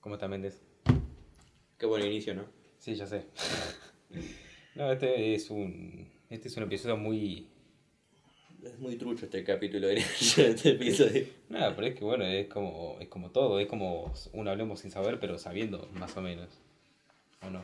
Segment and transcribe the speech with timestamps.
[0.00, 0.62] ¿Cómo está Méndez?
[1.78, 2.44] Qué buen inicio, ¿no?
[2.78, 3.26] Sí, ya sé.
[4.74, 6.08] no, este es un.
[6.30, 7.48] Este es un episodio muy.
[8.62, 11.26] Es muy trucho este capítulo de este episodio.
[11.48, 14.90] Nada, pero es que bueno, es como, es como todo, es como un hablemos sin
[14.90, 16.48] saber, pero sabiendo, más o menos.
[17.46, 17.62] ¿O no?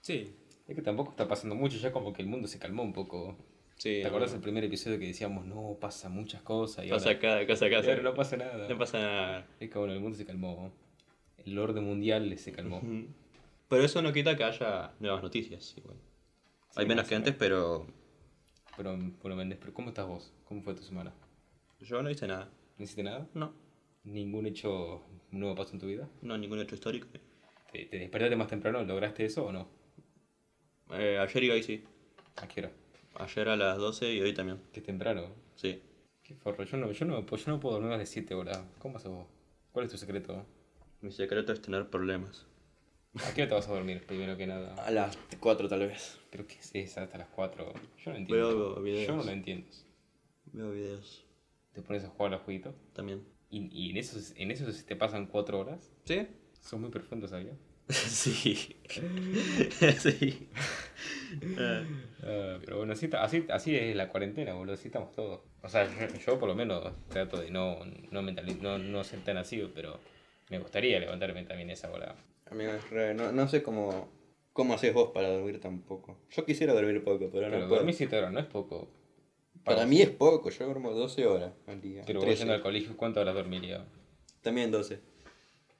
[0.00, 0.34] Sí.
[0.68, 3.36] Es que tampoco está pasando mucho, ya como que el mundo se calmó un poco.
[3.76, 4.00] Sí.
[4.00, 6.86] ¿Te acuerdas del primer episodio que decíamos, no, pasa muchas cosas?
[6.86, 7.76] Y Pasa ahora, cada cosa acá.
[7.78, 8.68] ahora no pasa nada.
[8.68, 9.46] No pasa nada.
[9.58, 10.72] Es que bueno, el mundo se calmó.
[11.44, 12.80] El orden mundial se calmó.
[13.68, 15.74] Pero eso no quita que haya nuevas noticias.
[15.76, 15.96] Igual.
[16.70, 17.86] Sí, Hay menos que antes, pero
[18.76, 20.32] Pero, bueno, Méndez, pero ¿cómo estás vos?
[20.44, 21.12] ¿Cómo fue tu semana?
[21.80, 22.48] yo no hice nada.
[22.78, 23.26] ¿No hiciste nada?
[23.34, 23.52] No,
[24.04, 26.08] ¿Ningún hecho nuevo pasó en tu vida?
[26.22, 27.06] no ningún hecho histórico.
[27.72, 28.82] ¿Te, te despertaste más temprano?
[28.84, 29.68] ¿Lograste eso o no?
[30.92, 31.84] Eh, ayer y hoy sí.
[32.36, 32.72] ¿A qué hora?
[33.16, 34.60] Ayer a las 12 y hoy también.
[34.72, 35.26] Qué temprano.
[35.54, 35.82] Sí.
[36.22, 36.64] Qué forro.
[36.64, 38.60] Yo no, yo no, pues yo no puedo dormir más de 7 horas.
[38.78, 39.26] ¿Cómo haces vos?
[39.72, 40.44] ¿Cuál es tu secreto?
[41.02, 42.46] Mi secreto es tener problemas.
[43.26, 44.74] ¿A qué hora te vas a dormir, primero que nada?
[44.86, 46.18] A las 4 tal vez.
[46.30, 47.72] ¿Pero qué es esa hasta las 4?
[48.04, 48.74] Yo no entiendo.
[48.74, 49.06] Veo videos.
[49.08, 49.66] Yo no lo entiendo.
[50.52, 51.24] Veo videos
[51.72, 52.74] ¿Te pones a jugar al jueguito?
[52.94, 53.22] también.
[53.50, 55.90] ¿Y, y en esos en eso te pasan 4 horas?
[56.04, 56.26] ¿Sí?
[56.60, 57.56] Son muy profundos, ¿sabías?
[57.88, 58.76] sí.
[59.98, 60.48] sí.
[61.58, 65.40] Ah, pero bueno, así, así, así es la cuarentena, boludo, así estamos todos.
[65.62, 69.20] O sea, yo, yo por lo menos trato de no, no, mentali- no, no ser
[69.20, 69.98] tan así, pero
[70.52, 72.14] me gustaría levantarme también esa hora.
[72.50, 72.72] Amigo,
[73.14, 74.08] no, no sé cómo,
[74.52, 76.18] cómo haces vos para dormir tan poco.
[76.30, 77.76] Yo quisiera dormir poco, pero no Pero puedo.
[77.76, 78.90] dormir 7 horas no es poco.
[79.64, 82.02] Para mí es poco, yo duermo 12 horas al día.
[82.06, 82.36] Pero 13.
[82.40, 83.86] yendo al colegio, ¿cuántas horas dormiría?
[84.42, 85.00] También 12.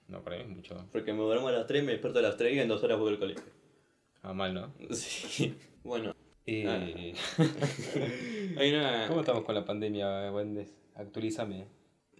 [0.09, 0.87] No, para mí es mucho.
[0.91, 2.99] Porque me duermo a las 3, me despierto a las 3 y en 2 horas
[2.99, 3.45] voy al colegio.
[4.23, 4.73] Ah, mal, ¿no?
[4.91, 5.55] Sí.
[5.85, 6.15] Bueno.
[6.47, 7.43] Eh, Ah.
[8.59, 9.07] Hay una...
[9.09, 10.69] ¿Cómo estamos con la pandemia, Wendes?
[10.95, 11.67] Actualízame.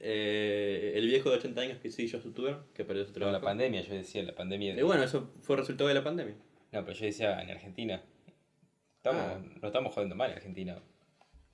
[0.05, 3.39] Eh, el viejo de 80 años que sí, yo youtuber, que perdió su trabajo.
[3.39, 4.75] la pandemia, yo decía, la pandemia.
[4.75, 6.35] de- Y bueno, eso fue resultado de la pandemia.
[6.73, 8.03] No, pero yo decía en Argentina.
[8.97, 9.41] Estamos, Ah.
[9.61, 10.79] No estamos jodiendo mal en Argentina.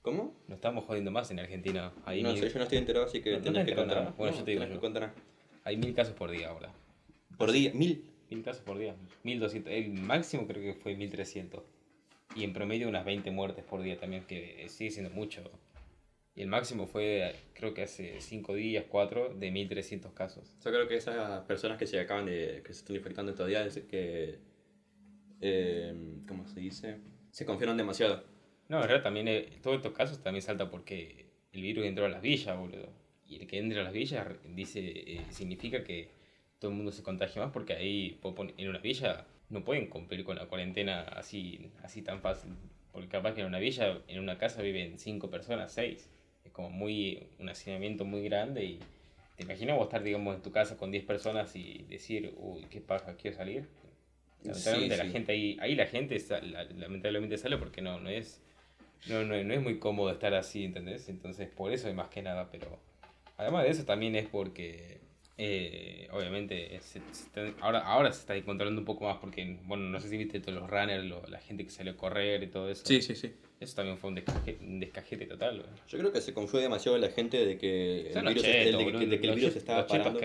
[0.01, 0.35] ¿Cómo?
[0.47, 1.93] No estamos jodiendo más en Argentina.
[2.23, 4.13] No sé, yo no estoy enterado, así que ¿No te tenés que contar.
[4.17, 4.79] Bueno, yo te digo yo.
[4.81, 5.09] que
[5.65, 6.73] hay mil casos por día ahora.
[7.37, 8.05] Por día, mil.
[8.31, 8.95] Mil casos por día.
[9.23, 9.71] 1200.
[9.71, 11.63] El máximo creo que fue 1300.
[12.35, 15.43] Y en promedio unas 20 muertes por día también, que sigue siendo mucho.
[16.39, 20.55] Y el máximo fue, creo que hace 5 días, 4, de 1300 casos.
[20.63, 22.63] Yo creo que esas personas que se acaban de.
[22.65, 24.39] que se están infectando estos días, que.
[25.41, 25.93] eh,
[26.25, 27.01] ¿Cómo se dice?
[27.31, 28.23] Se confiaron demasiado.
[28.69, 32.09] No, en realidad también, eh, todos estos casos también salta porque el virus entró a
[32.09, 32.87] las villas, boludo.
[33.27, 34.25] Y el que entre a las villas
[34.55, 36.09] dice, eh, significa que
[36.57, 38.17] todo el mundo se contagia más porque ahí
[38.55, 42.53] en una villa no pueden cumplir con la cuarentena así, así tan fácil.
[42.93, 46.09] Porque capaz que en una villa, en una casa viven cinco personas, seis.
[46.45, 48.79] Es como muy, un hacinamiento muy grande y
[49.35, 52.81] te imaginas vos estar, digamos, en tu casa con 10 personas y decir, uy, qué
[52.81, 53.67] paja, quiero salir.
[54.43, 55.11] Lamentablemente Sí, la sí.
[55.11, 58.41] gente ahí, ahí la gente la- lamentablemente sale porque no, no es
[59.07, 61.09] no, no, no es muy cómodo estar así, ¿entendés?
[61.09, 62.79] Entonces, por eso es más que nada, pero
[63.37, 64.99] además de eso también es porque,
[65.41, 69.85] eh, obviamente, se- se están- ahora, ahora se está controlando un poco más porque, bueno,
[69.85, 72.47] no sé si viste todos los runners, lo- la gente que salió a correr y
[72.47, 72.83] todo eso.
[73.01, 73.31] sí, sí.
[73.61, 75.69] Eso también fue un descajete, un descajete total, güey.
[75.87, 78.09] Yo creo que se confió demasiado la gente de que
[79.15, 80.19] el virus, estaba parando.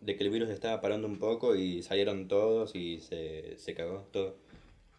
[0.00, 4.06] De que el virus estaba parando un poco y salieron todos y se, se cagó
[4.10, 4.36] todo.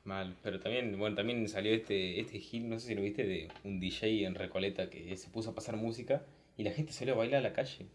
[0.03, 3.47] Mal, pero también, bueno, también salió este, este Gil, no sé si lo viste, de
[3.63, 6.23] un DJ en Recoleta que se puso a pasar música
[6.57, 7.85] y la gente salió a bailar a la calle.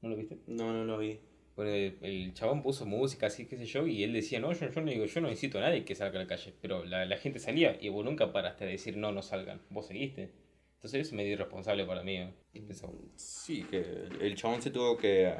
[0.00, 0.38] ¿No lo viste?
[0.46, 1.18] No, no lo vi.
[1.56, 1.72] Bueno,
[2.02, 4.90] el, chabón puso música, así, qué sé yo, y él decía, no, yo, yo no
[4.90, 7.40] digo, yo no incito a nadie que salga a la calle, pero la, la gente
[7.40, 10.30] salía y vos nunca paraste a decir, no, no salgan, vos seguiste.
[10.78, 12.18] Entonces eso es medio irresponsable para mí.
[12.18, 12.32] ¿eh?
[13.16, 13.84] Sí, que
[14.20, 15.34] el chabón se tuvo que...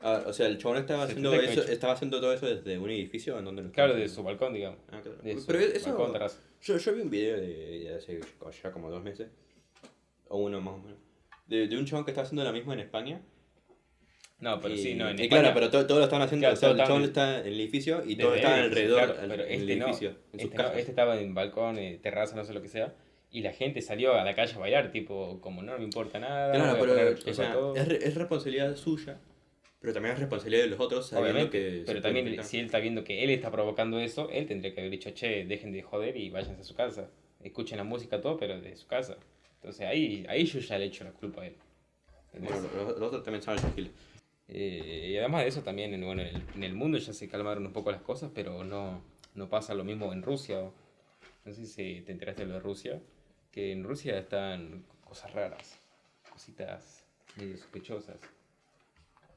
[0.00, 2.78] ah, o sea, el chabón estaba Se haciendo, que eso, estaba haciendo todo eso desde
[2.78, 4.22] un edificio en donde no claro, estaba de haciendo.
[4.22, 4.78] su balcón, digamos.
[4.90, 5.18] Ah, claro.
[5.22, 5.98] De su Pero eso...
[5.98, 6.30] balcón.
[6.62, 8.20] Yo, yo vi un video de, de hace
[8.62, 9.28] ya como dos meses,
[10.28, 10.98] o uno más o menos,
[11.46, 13.20] de, de un chabón que está haciendo lo mismo en España.
[14.40, 16.54] No, pero y, sí, no, en España- claro, pero todo, todo lo estaban haciendo, Claro,
[16.54, 19.04] o sea, todo el chabón estaban- está en el edificio y todo está él, alrededor
[19.04, 21.34] claro, al- pero en este el no, edificio, en sus este, no, este estaba en
[21.34, 22.94] balcón, eh, terraza, no sé lo que sea,
[23.30, 26.52] y la gente salió a la calle a bailar, tipo, como no me importa nada.
[26.52, 27.76] Claro, pero o sea, todo".
[27.76, 29.18] es, es responsabilidad suya,
[29.80, 31.82] pero también es responsabilidad de los otros sabiendo Obviamente, que...
[31.86, 34.90] pero también si él está viendo que él está provocando eso, él tendría que haber
[34.90, 37.08] dicho, che, dejen de joder y váyanse a su casa.
[37.42, 39.16] Escuchen la música todo, pero de su casa.
[39.56, 41.54] Entonces ahí, ahí yo ya le echo la culpa a él.
[42.38, 43.74] Bueno, los, los otros también saben esos
[44.48, 47.28] Eh, y además de eso también, en, bueno, en, el, en el mundo ya se
[47.28, 49.02] calmaron un poco las cosas, pero no,
[49.34, 50.70] no pasa lo mismo en Rusia.
[51.44, 53.00] No sé si te enteraste de lo de Rusia,
[53.50, 55.78] que en Rusia están cosas raras,
[56.30, 57.04] cositas
[57.36, 58.16] medio sospechosas.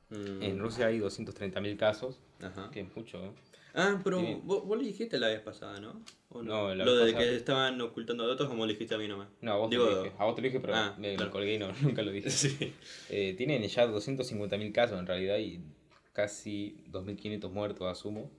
[0.10, 2.70] Mm, En Rusia hay 230.000 casos, Ajá.
[2.72, 3.32] que es mucho, ¿eh?
[3.74, 6.02] Ah, pero Tiene- vos, vos le dijiste la vez pasada, ¿no?
[6.30, 8.98] ¿O No, la Lo vez de pasada- que estaban ocultando datos, como le dijiste a
[8.98, 9.28] mí nomás.
[9.42, 10.16] No, a vos Digo, te lo dije.
[10.18, 11.32] A vos te lo dije, pero Ah, me, me claro.
[11.32, 12.30] colgué y no, nunca lo dije.
[12.30, 12.74] Sí.
[13.10, 15.62] Eh, tienen ya 250.000 casos en realidad y
[16.14, 18.30] casi 2.500 muertos, asumo.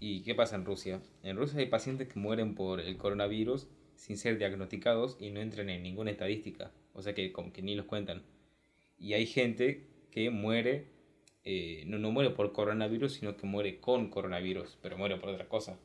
[0.00, 1.00] ¿Y qué pasa en Rusia?
[1.22, 3.66] En Rusia hay pacientes que mueren por el coronavirus
[3.96, 6.70] sin ser diagnosticados y no entran en ninguna estadística.
[6.92, 8.22] O sea que como que ni los cuentan.
[8.98, 10.86] Y hay gente que muere,
[11.44, 15.48] eh, no, no muere por coronavirus, sino que muere con coronavirus, pero muere por otra
[15.48, 15.78] cosa.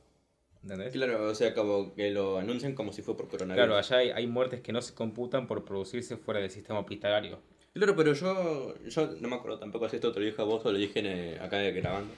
[0.62, 0.92] ¿Entendés?
[0.92, 3.66] Claro, o sea, como que lo anuncian como si fue por coronavirus.
[3.66, 7.40] Claro, allá hay, hay muertes que no se computan por producirse fuera del sistema hospitalario.
[7.74, 10.66] Claro, pero yo, yo no me acuerdo tampoco si esto te lo dije a vos
[10.66, 12.14] o lo dije en, acá grabando.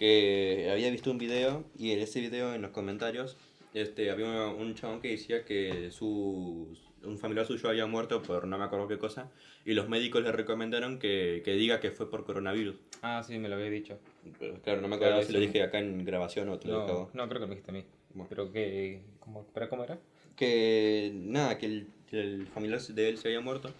[0.00, 3.36] Que había visto un video y en ese video en los comentarios
[3.74, 8.58] este, había un chabón que decía que su, un familiar suyo había muerto por no
[8.58, 9.30] me acuerdo qué cosa
[9.64, 12.76] y los médicos le recomendaron que, que diga que fue por coronavirus.
[13.02, 13.98] Ah, sí, me lo había dicho.
[14.38, 16.80] Pero, claro, no me acuerdo Claro, si lo dije acá en grabación o te lo
[16.80, 17.84] dije No, no, creo que me dijiste a mí.
[18.14, 18.26] Bueno.
[18.28, 19.02] Pero que.
[19.20, 19.98] ¿cómo, ¿Pero cómo era?
[20.40, 23.70] que nada, que el, el familiar de él se había muerto.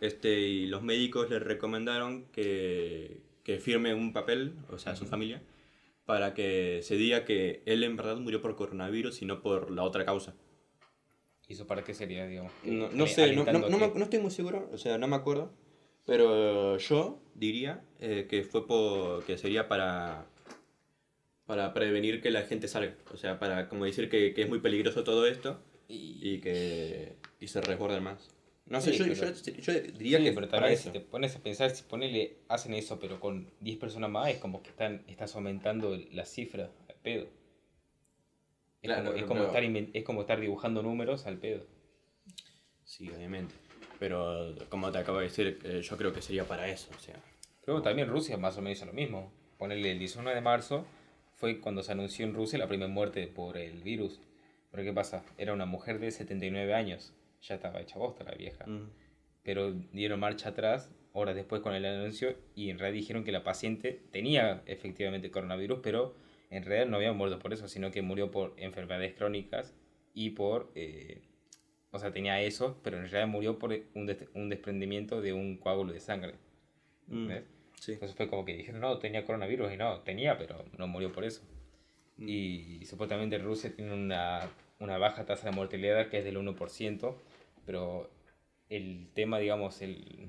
[0.00, 5.10] Este, y los médicos le recomendaron que, que firme un papel, o sea, su Ujú.
[5.12, 5.42] familia,
[6.06, 9.82] para que se diga que él en verdad murió por coronavirus y no por la
[9.84, 10.34] otra causa.
[11.46, 12.52] ¿Y eso para qué sería, digamos?
[12.64, 15.52] No, no sé, no, no, que- no estoy muy seguro, o sea, no me acuerdo,
[16.06, 20.26] pero yo diría eh, que fue por, que sería para
[21.46, 24.60] para prevenir que la gente salga, o sea, para como decir que, que es muy
[24.60, 28.33] peligroso todo esto Y, y que y se resguarden más.
[28.66, 31.36] No sé, Sí, yo, pero- yo- yo diría sí, que pero también si te pones
[31.36, 35.04] a pensar, si ponele, hacen eso, pero con 10 personas más, es como que están,
[35.06, 37.24] estás aumentando la cifra al pedo.
[38.80, 41.66] Es, Claro, como, es, pero- como estar, inven- es como estar dibujando números al pedo.
[42.84, 43.54] Sí, obviamente.
[43.98, 47.16] Pero como te acabo de decir, eh, yo creo que sería para eso, o sea.
[47.66, 49.32] Luego también Rusia más o menos hizo lo mismo.
[49.58, 50.86] Ponerle el 19 de marzo
[51.34, 54.20] fue cuando se anunció en Rusia la primera muerte por el virus.
[54.70, 55.22] Pero ¿qué pasa?
[55.38, 57.12] Era una mujer de 79 años.
[57.46, 58.64] Ya estaba hecha bosta la vieja.
[58.66, 58.90] mm,
[59.42, 63.44] Pero dieron marcha atrás horas después con el anuncio y en realidad dijeron que la
[63.44, 66.14] paciente tenía efectivamente coronavirus, pero
[66.50, 69.74] en realidad no había muerto por eso, sino que murió por enfermedades crónicas
[70.14, 70.70] y por...
[70.74, 71.20] eh,
[71.92, 75.56] o sea, tenía eso, pero en realidad murió por un, des- un desprendimiento de un
[75.58, 76.34] coágulo de sangre.
[77.06, 77.44] mm, ¿Ves?
[77.78, 77.92] sí.
[77.92, 81.24] Entonces fue como que dijeron, no, tenía coronavirus y no, tenía, pero no murió por
[81.24, 81.42] eso.
[82.16, 82.28] Mm.
[82.28, 84.40] Y, supuestamente Rusia tiene una,
[84.80, 87.14] una baja tasa de mortalidad que es del 1%,
[87.66, 88.10] pero
[88.68, 90.28] el tema, digamos, el,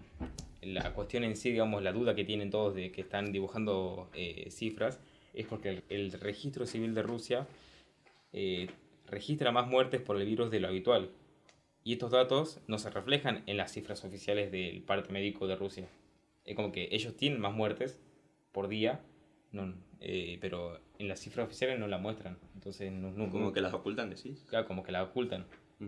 [0.61, 4.47] la cuestión en sí, digamos, la duda que tienen todos de que están dibujando eh,
[4.51, 4.99] cifras,
[5.33, 7.47] es porque el, el registro civil de Rusia
[8.33, 8.67] eh,
[9.07, 11.09] registra más muertes por el virus de lo habitual.
[11.83, 15.87] Y estos datos no se reflejan en las cifras oficiales del parte médico de Rusia.
[16.43, 17.99] Es como que ellos tienen más muertes
[18.51, 19.01] por día,
[19.51, 22.37] no, eh, pero en las cifras oficiales no la muestran.
[22.55, 24.45] Entonces, no, no- Como que las ocultan, decís.
[24.49, 25.45] claro, como que la ocultan.
[25.79, 25.87] Mm.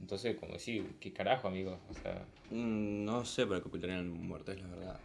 [0.00, 1.78] Entonces, como decir, ¿qué carajo, amigo?
[1.90, 5.00] O sea, Mm, no sé por qué ocultarían muertes, la verdad.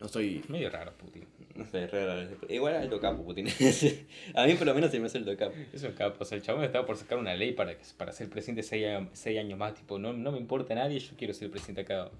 [0.00, 0.42] No soy.
[0.48, 1.24] medio raro Putin.
[1.54, 2.36] No sé, re raro.
[2.48, 3.46] Igual alto capo, Putin.
[4.34, 5.54] a mí por lo menos se me hace el capo.
[5.72, 6.16] Eso es capo.
[6.20, 9.08] O sea, el chabón estaba por sacar una ley para, para ser presidente seis, a-
[9.12, 9.74] seis años más.
[9.74, 12.10] Tipo, no, no me importa nadie, yo quiero ser presidente acá.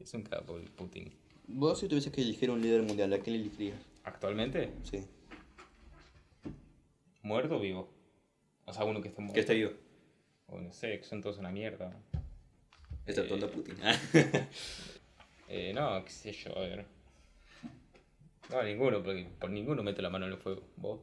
[0.00, 1.12] Es un capo el Putin.
[1.46, 3.78] Vos si tuvieses que elegir un líder mundial, ¿a quién elegirías?
[4.04, 4.70] ¿Actualmente?
[4.84, 5.04] Sí.
[7.22, 7.88] ¿Muerto o vivo?
[8.66, 9.34] O sea, uno que esté muerto.
[9.34, 9.70] Que esté vivo.
[10.54, 11.92] O no sé, que son todos una mierda.
[13.06, 13.76] Exceptuando Eh, Putin.
[15.48, 16.86] Eh, no, qué sé yo, a ver.
[18.50, 20.62] No, ninguno, porque por ninguno meto la mano en el fuego.
[20.76, 21.00] ¿Vos?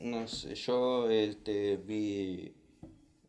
[0.00, 2.52] No sé, yo este, vi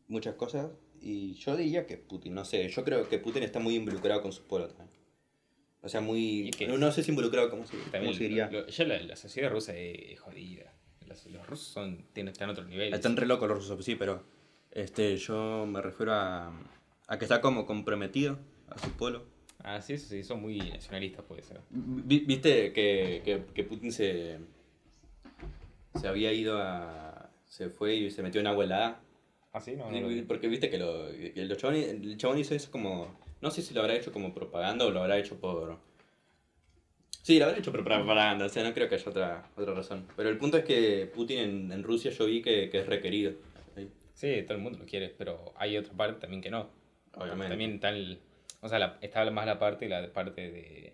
[0.08, 0.72] muchas cosas
[1.02, 4.32] y yo diría que Putin, no sé, yo creo que Putin está muy involucrado con
[4.34, 5.00] su pueblo también.
[5.82, 6.52] O sea, muy...
[6.68, 8.50] No, no sé si involucrado, ¿cómo se, cómo También se diría?
[8.52, 10.74] lo- ya la, la sociedad rusa es, es jodida.
[11.08, 12.94] Los, los rusos son, tienen, están a otro nivel.
[12.94, 14.24] Están re locos los rusos, sí, pero
[14.72, 16.52] este, yo me refiero a,
[17.08, 18.38] a que está como comprometido
[18.70, 19.24] a su pueblo.
[19.64, 21.60] Ah, sí, sí, son muy nacionalistas, puede ser.
[21.70, 24.40] Vi- ¿Viste que, que, que Putin se,
[26.00, 27.30] se había ido a...
[27.46, 29.02] se fue y se metió en agua helada?
[29.52, 30.22] Ah, sí, no, no lo vi.
[30.22, 33.20] Porque viste que, lo, que el, chabón, el chabón hizo eso como.
[33.42, 35.78] No sé si lo habrá hecho como propaganda o lo habrá hecho por.
[37.24, 40.06] Sí, lo habrá hecho por propaganda, o sea, no creo que haya otra, otra razón.
[40.16, 43.34] Pero el punto es que Putin en, en Rusia yo vi que, que es requerido.
[44.20, 46.68] Sí, todo el mundo lo quiere, pero hay otra parte también que no.
[47.14, 47.48] Obviamente.
[47.50, 48.20] También está, el-
[48.60, 50.94] o sea, la- está más la parte, la parte de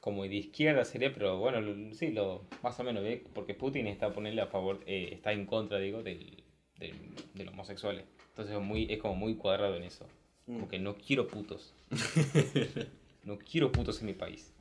[0.00, 3.24] como de izquierda sería, pero bueno, lo- sí, lo más o menos, ¿ve?
[3.34, 6.44] porque Putin está ponerle a favor, eh, está en contra, digo, del,
[6.78, 6.94] del,
[7.32, 8.04] de los homosexuales.
[8.28, 10.06] Entonces es, muy, es como muy cuadrado en eso.
[10.46, 10.52] Mm.
[10.54, 11.72] Como que no quiero putos.
[13.24, 14.52] no quiero putos en mi país.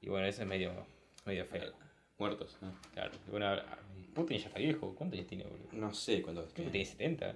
[0.00, 0.72] Y bueno, eso es medio,
[1.24, 1.72] medio feo.
[2.18, 2.56] Muertos.
[2.62, 2.72] ¿no?
[2.94, 3.12] Claro.
[3.30, 3.56] Bueno,
[4.14, 4.94] Putin ya está viejo.
[4.94, 5.68] ¿Cuántos años tiene, boludo?
[5.72, 6.86] No sé cuántos Creo que tiene.
[6.96, 7.34] tiene 70.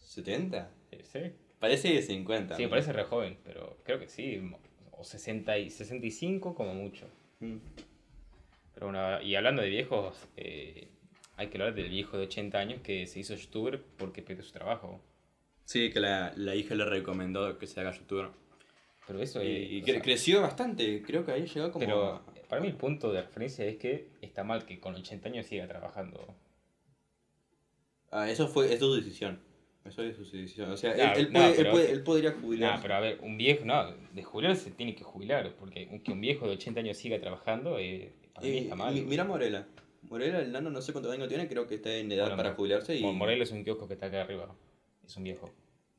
[0.00, 0.68] ¿70?
[0.92, 1.00] ¿eh?
[1.04, 1.18] Sí.
[1.58, 2.56] Parece de 50.
[2.56, 2.70] Sí, ¿no?
[2.70, 4.50] parece re joven, pero creo que sí.
[4.92, 7.06] O 60 y 65 como mucho.
[7.40, 7.56] Mm.
[8.74, 10.88] Pero bueno, y hablando de viejos, eh,
[11.36, 14.52] hay que hablar del viejo de 80 años que se hizo youtuber porque perdió su
[14.52, 15.00] trabajo.
[15.64, 18.28] Sí, que la, la hija le recomendó que se haga youtuber.
[19.06, 19.70] Pero eso Y, es...
[19.72, 21.02] y o cre- sea, creció bastante.
[21.02, 21.84] Creo que ahí llegó como.
[21.84, 25.46] pero para mí el punto de referencia es que está mal que con 80 años
[25.46, 26.34] siga trabajando.
[28.10, 29.40] Ah, eso fue es su decisión.
[29.86, 30.70] Eso es su decisión.
[30.70, 32.82] O sea, Claro, él, él no, puede, él, pero- puede- él podría jubilarse.
[32.82, 36.20] pero a ver, un viejo, no, de jubilarse tiene que jubilar, porque un- que un
[36.20, 38.92] viejo de 80 años siga trabajando, eh, para mí está mal.
[38.94, 39.66] mi- mira Morela.
[40.10, 42.52] Morela, el nano, no sé cuántos años tiene, creo que está en edad Bueno, para
[42.52, 42.94] jubilarse.
[42.96, 44.54] Y, Mo- Morelos es un kiosco que está acá arriba,
[45.06, 45.50] es un viejo.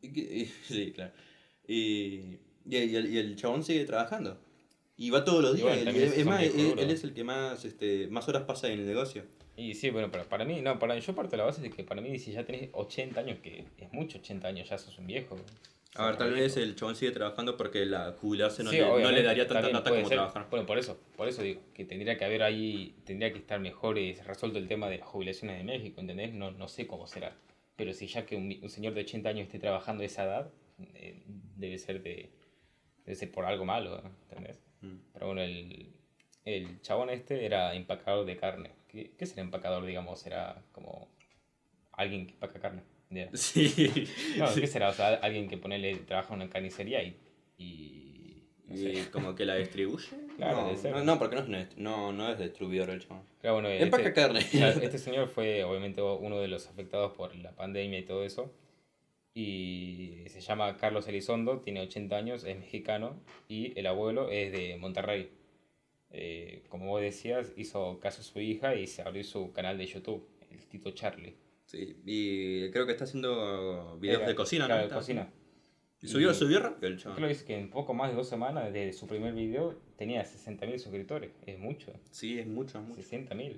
[0.67, 1.13] sí, claro.
[1.67, 4.38] Y, y, y el, y el chabón sigue trabajando.
[5.03, 5.83] Y va todos los días.
[5.83, 8.79] bueno, él- es más, él, él es el que más, este, más horas pasa en
[8.79, 9.24] el negocio.
[9.57, 11.83] Y sí, bueno, pero para mí, no, para yo parto de la base de que
[11.83, 15.07] para mí si ya tenés 80 años, que es mucho 80 años, ya sos un
[15.07, 15.36] viejo.
[15.95, 19.12] A ver, tal vez el chabón sigue trabajando porque la jubilarse no, Sí, le, no
[19.12, 20.17] le daría tanta nota como ser.
[20.17, 20.48] trabajar.
[20.50, 24.00] Bueno, por eso, por eso digo, que tendría que haber ahí, tendría que estar mejor
[24.00, 26.33] eh, resuelto el tema de las jubilaciones de México, ¿entendés?
[26.33, 27.36] No, no sé cómo será.
[27.75, 30.51] Pero si ya que un, un señor de 80 años esté trabajando a esa edad,
[30.95, 31.22] eh,
[31.57, 32.29] debe ser de
[33.05, 34.62] debe ser por algo malo, ¿entendés?
[34.83, 34.97] Mm.
[35.13, 35.91] Pero bueno, el,
[36.45, 38.71] el chabón este era empacador de carne.
[38.87, 40.25] ¿Qué, qué será empacador, digamos?
[40.27, 41.09] Era como
[41.93, 42.83] alguien que empaca carne.
[43.33, 44.07] Sí.
[44.37, 44.89] No, ¿qué será?
[44.89, 47.15] O sea, alguien que ponele, trabaja en una carnicería y.
[47.57, 48.93] y no sé.
[48.93, 50.07] Y como que la distribuye.
[50.33, 53.21] Claro, no, no, no, porque no es, no, no es distribuidor el chabón.
[53.39, 54.39] Claro, bueno, Empaca este, carne.
[54.81, 58.51] este señor fue obviamente uno de los afectados por la pandemia y todo eso.
[59.33, 64.77] Y se llama Carlos Elizondo, tiene 80 años, es mexicano y el abuelo es de
[64.77, 65.31] Monterrey.
[66.11, 69.87] Eh, como vos decías, hizo caso a su hija y se abrió su canal de
[69.87, 71.35] YouTube, el Tito Charlie.
[71.65, 74.87] Sí, y creo que está haciendo videos Era- de cocina, claro, ¿no?
[74.89, 75.33] de cocina.
[76.03, 77.17] Y subió, Y- subió rápido el Creo chabón.
[77.17, 80.77] que dice que en poco más de dos semanas desde su primer video tenía 60.000
[80.77, 81.31] suscriptores.
[81.47, 81.93] Es mucho.
[82.11, 83.01] Sí, es mucho, es mucho.
[83.01, 83.57] 60.000.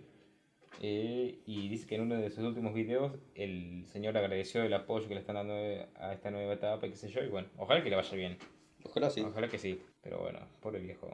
[0.81, 5.07] Eh, y dice que en uno de sus últimos videos el señor agradeció el apoyo
[5.07, 7.23] que le están dando a esta nueva etapa y qué sé yo.
[7.23, 8.37] Y bueno, ojalá que le vaya bien.
[8.83, 9.21] Ojalá sí.
[9.21, 9.81] Ojalá que sí.
[10.01, 11.09] Pero bueno, pobre viejo.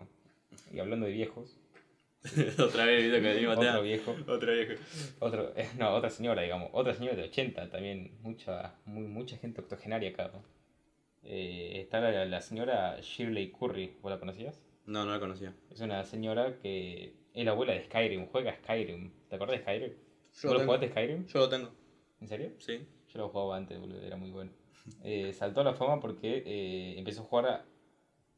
[0.73, 1.57] Y hablando de viejos,
[2.59, 4.75] Otra vez video que digo, otro viejo, Otra vieja.
[5.19, 9.61] otro, eh, no, otra señora, digamos, otra señora de 80, también mucha, muy, mucha gente
[9.61, 10.29] octogenaria acá.
[10.31, 10.43] ¿no?
[11.23, 14.61] Eh, está la, la señora Shirley Curry, ¿vos la conocías?
[14.85, 15.55] No, no la conocía.
[15.71, 19.11] Es una señora que es la abuela de Skyrim, juega Skyrim.
[19.29, 19.89] ¿Te acuerdas de Skyrim?
[19.91, 19.95] Yo
[20.33, 21.25] ¿Vos lo lo jugaste Skyrim?
[21.27, 21.69] Yo lo tengo.
[22.19, 22.51] ¿En serio?
[22.59, 22.87] Sí.
[23.13, 24.51] Yo lo jugaba antes, boludo, era muy bueno.
[25.03, 27.65] Eh, saltó a la fama porque eh, empezó a jugar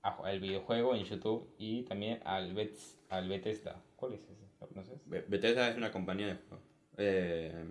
[0.01, 3.81] al videojuego en YouTube y también al, Bets, al Bethesda.
[3.95, 4.45] ¿Cuál es ese?
[4.59, 4.99] ¿Lo conoces?
[5.05, 6.65] Be- Bethesda es una compañía de juegos.
[6.97, 7.65] Eh,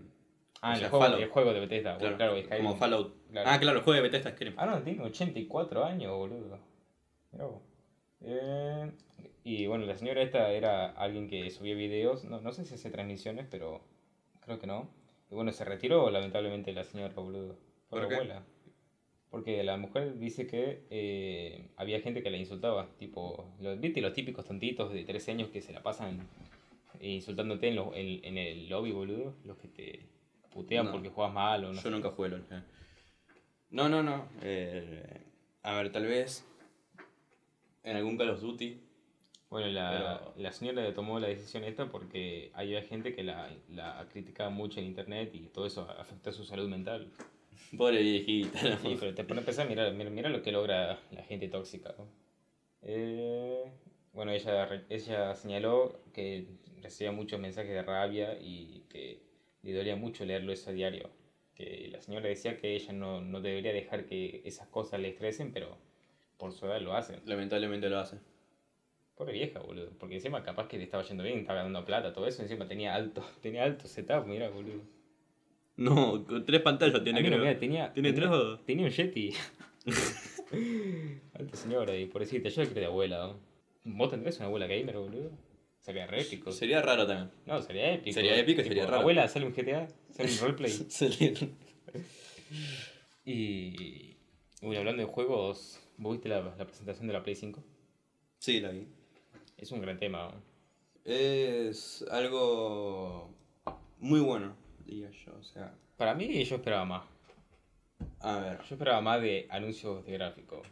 [0.64, 2.67] Ah, el, sea, juego, el juego de Bethesda, claro, claro, claro Skyrim.
[2.67, 3.14] como Fallout.
[3.33, 3.50] Claro.
[3.50, 4.55] Ah, claro, el juego de Bethesda es Skyrim.
[4.57, 6.59] Ah, no, tiene 84 años, boludo.
[7.33, 7.62] Mirá vos.
[8.21, 8.93] Eh,
[9.44, 12.90] y bueno, la señora esta era alguien que subía videos, no, no sé si hace
[12.90, 13.80] transmisiones, pero
[14.40, 14.88] creo que no.
[15.30, 17.56] Y bueno, se retiró lamentablemente la señora, boludo.
[17.88, 18.14] Por ¿Por la qué?
[18.14, 18.42] abuela.
[19.30, 24.12] Porque la mujer dice que eh, había gente que la insultaba, tipo, los, ¿viste los
[24.12, 26.20] típicos tontitos de 13 años que se la pasan
[27.00, 29.34] insultándote en, los- en, en el lobby, boludo?
[29.44, 30.00] Los que te
[30.52, 30.92] putean No.
[30.92, 32.44] porque juegas mal o no Yo nunca jugué LOL.
[32.50, 32.62] eh.
[33.70, 34.26] No, no, no.
[34.42, 35.02] eh,
[35.62, 36.46] a ver, tal vez
[37.84, 38.80] en algún Call of Duty.
[39.52, 44.09] Bueno, la, Pero- la señora tomó la decisión esta porque había gente que la, la
[44.11, 47.12] criticaba mucho en internet y todo eso afectó a su salud mental.
[47.76, 48.62] Pobre viejita.
[48.62, 48.78] ¿no?
[48.78, 51.94] Sí, pero te pone a pensar, mira, mira, mira lo que logra la gente tóxica.
[51.99, 52.06] ¿no?
[52.80, 53.71] Eh,
[54.14, 56.47] bueno, ella, ella señaló que
[56.80, 59.21] recibía muchos mensajes de rabia y que
[59.62, 61.11] le dolía mucho leerlo eso a diario.
[61.54, 65.52] Que la señora decía que ella no, no debería dejar que esas cosas le estresen,
[65.52, 65.76] pero
[66.38, 67.21] por su edad lo hacen.
[67.26, 68.16] Lamentablemente lo hace.
[69.23, 69.88] Pobre vieja, boludo.
[70.00, 72.43] Porque encima capaz que le estaba yendo bien, estaba ganando plata, todo eso.
[72.43, 74.83] Encima tenía alto, tenía alto setup, mira, boludo.
[75.76, 77.38] No, con tres pantallas tiene creo.
[77.38, 79.33] mira, tenía, ¿Tiene tenía, tres o tenía un Yeti.
[81.35, 83.19] Alta señora, y pobrecita, yo la quiero de abuela.
[83.29, 83.41] ¿no?
[83.85, 85.31] ¿Vos tendrías una abuela gamer, boludo?
[85.79, 86.50] Sería re épico.
[86.50, 87.31] Sería raro también.
[87.47, 88.14] No, sería épico.
[88.14, 89.02] Sería épico y Tipo, sería raro.
[89.02, 90.73] Abuela, sale un GTA, sale un roleplay.
[93.25, 94.17] Y.
[94.61, 97.62] Bueno, hablando de juegos, ¿vos viste la, la presentación de la Play 5?
[98.38, 98.88] Sí, la vi.
[99.62, 100.33] Es un gran tema.
[101.04, 103.31] Es algo
[104.00, 105.33] muy bueno, diría yo.
[105.38, 107.04] O sea, Para mí, yo esperaba más.
[108.19, 108.59] a ver.
[108.69, 110.62] Yo esperaba más de anuncios de gráfico.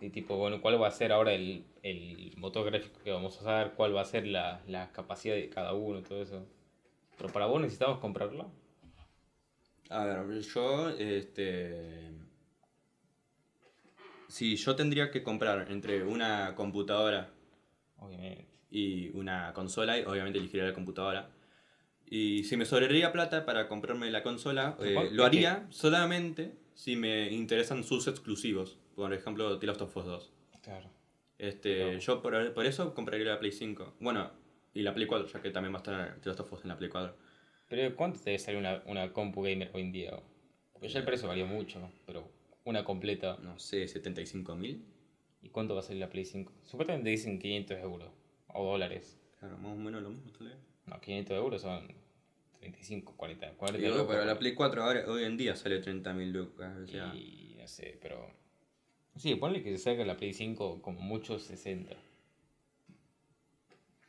[0.00, 3.40] Y tipo, bueno, ¿cuál va a ser ahora el, el motor gráfico que vamos a
[3.40, 3.74] usar?
[3.74, 6.00] ¿Cuál va a ser la, la capacidad de cada uno?
[6.02, 6.46] Todo eso.
[7.18, 8.46] Pero para vos necesitamos comprarla.
[9.90, 12.10] A ver, yo, este...
[14.28, 17.28] Si yo tendría que comprar entre una computadora
[18.00, 18.46] Obviamente.
[18.70, 21.30] y una consola, obviamente elegiría la computadora.
[22.06, 27.30] Y si me sobraría plata para comprarme la consola, eh, lo haría solamente si me
[27.30, 28.78] interesan sus exclusivos.
[28.96, 30.32] Por ejemplo, The Last of Us 2.
[30.62, 30.90] Claro.
[31.38, 31.98] Este, Claro.
[31.98, 33.94] Yo por, por eso compraría la Play 5.
[34.00, 34.30] Bueno,
[34.74, 36.68] y la Play 4, ya que también va a estar The Last of Us en
[36.68, 37.16] la Play 4.
[37.68, 40.20] Pero ¿cuánto te debe salir una, una compu gamer hoy en día?
[40.72, 42.28] Porque ya el precio varía mucho, pero
[42.64, 43.38] una completa.
[43.42, 44.84] No sé, 75 mil.
[45.42, 46.52] ¿Y cuánto va a salir la Play 5?
[46.64, 48.10] Supuestamente dicen 500 euros
[48.48, 49.18] o dólares.
[49.38, 50.56] Claro, más o menos lo mismo tal vez.
[50.86, 51.88] No, 500 euros son
[52.58, 54.38] 35, 40, 40 Digo, lucas, pero la.
[54.38, 56.76] Play 4 ahora, hoy en día sale 30 mil lucas.
[56.76, 58.26] O sea, Y no sé, pero.
[59.16, 61.96] Sí, ponle que se saca la Play 5 como mucho 60.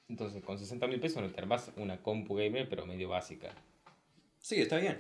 [0.09, 3.53] Entonces, con 60 mil pesos no te armás una compu gamer, pero medio básica.
[4.39, 4.99] Sí, está bien.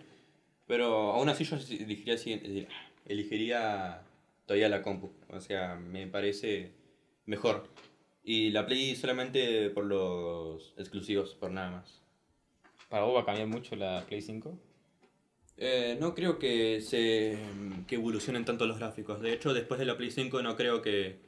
[0.67, 2.65] Pero aún así yo elegiría, si-
[3.05, 4.03] elegiría
[4.45, 5.13] todavía la compu.
[5.29, 6.73] O sea, me parece
[7.25, 7.69] mejor.
[8.23, 12.01] Y la Play solamente por los exclusivos, por nada más.
[12.89, 14.59] ¿Para vos va a cambiar mucho la Play 5?
[15.57, 17.37] Eh, no creo que se
[17.87, 19.21] que evolucionen tanto los gráficos.
[19.21, 21.19] De hecho, después de la Play 5 no creo que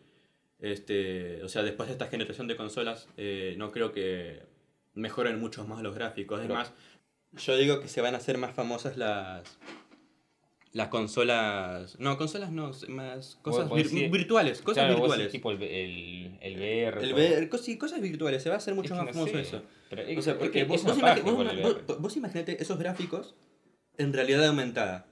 [0.64, 4.44] este, o sea, después de esta generación de consolas, eh, no creo que
[4.94, 6.40] mejoren mucho más los gráficos.
[6.40, 6.72] Además,
[7.34, 9.60] yo digo que se van a hacer más famosas las
[10.74, 15.32] las consolas, no, consolas no, más cosas vir- virtuales, cosas Claro, virtuales.
[15.32, 17.02] tipo el, el, el VR.
[17.04, 17.16] El todo.
[17.16, 19.34] ver, cos- sí, cosas virtuales, se va a hacer Es mucho que más no famoso
[19.34, 19.62] sé, eso.
[19.90, 22.18] Pero O sea, porque que vos, vos VR.
[22.18, 23.36] imaginate esos gráficos
[23.98, 25.06] en realidad aumentada.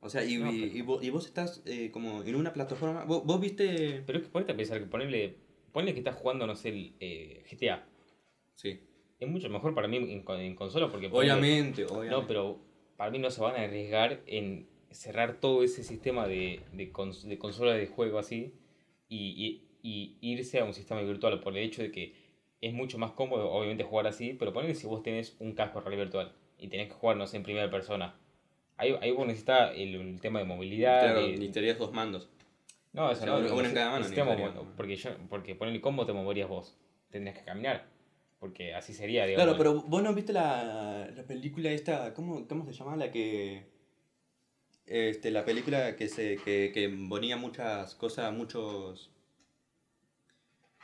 [0.00, 3.04] O sea, y, No, y- vos, y vos estás eh, como en una plataforma.
[3.04, 4.02] Vos, vos viste.
[4.06, 5.38] Pero es que ponete a pensar que ponerle,
[5.72, 7.86] ponle que estás jugando, no sé, el eh, GTA.
[8.54, 8.80] Sí.
[9.18, 11.06] Es mucho mejor para mí en, en consola porque...
[11.10, 12.10] Obviamente, obviamente.
[12.10, 12.58] No, pero
[12.96, 17.22] para mí no se van a arriesgar en cerrar todo ese sistema de, de, cons-
[17.24, 18.54] de consola de juego así
[19.08, 22.14] y, y- y irse a un sistema virtual por el hecho de que
[22.60, 26.04] es mucho más cómodo, obviamente, jugar así, pero ponele si vos tenés un casco realidad
[26.04, 28.14] virtual y tenés que jugar, no sé, en primera persona.
[28.76, 31.00] Ahí, ahí vos necesitas el, el tema de movilidad.
[31.02, 32.30] Claro, de- necesitarías dos mandos.
[32.92, 33.40] no, eso o sea, no.
[33.54, 33.68] uno-
[34.06, 36.78] en cada mano porque, yo, porque ponele cómo te moverías vos.
[37.10, 37.86] Tendrías que caminar.
[38.44, 39.46] Porque así sería, digamos.
[39.46, 42.12] Claro, pero vos no viste la, la película esta.
[42.12, 42.94] ¿cómo, ¿Cómo se llama?
[42.94, 43.64] La que.
[44.84, 46.36] Este, la película que se.
[46.44, 49.10] que, que ponía muchas cosas, muchos.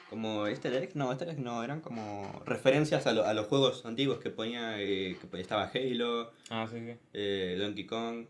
[0.08, 3.84] Como easter eggs, no, easter eggs no, eran como referencias a, lo- a los juegos
[3.84, 6.94] antiguos que ponía, eh, que estaba Halo, Ah, sí, sí.
[7.12, 8.24] eh, Donkey Kong.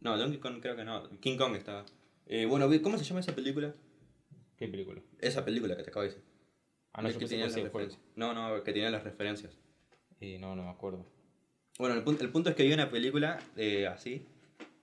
[0.00, 1.84] No, Donkey Kong creo que no, King Kong estaba.
[2.26, 3.74] Eh, bueno, ¿cómo se llama esa película?
[4.56, 5.02] ¿Qué película?
[5.20, 6.31] Esa película que te acabo de decir.
[6.92, 8.00] Ah, no, Es que tenía las referencias.
[8.16, 9.58] No, no, que tenía las referencias.
[10.20, 11.06] Eh, no, no me acuerdo.
[11.78, 14.26] Bueno, el, punto, el punto es que vi una película eh, así,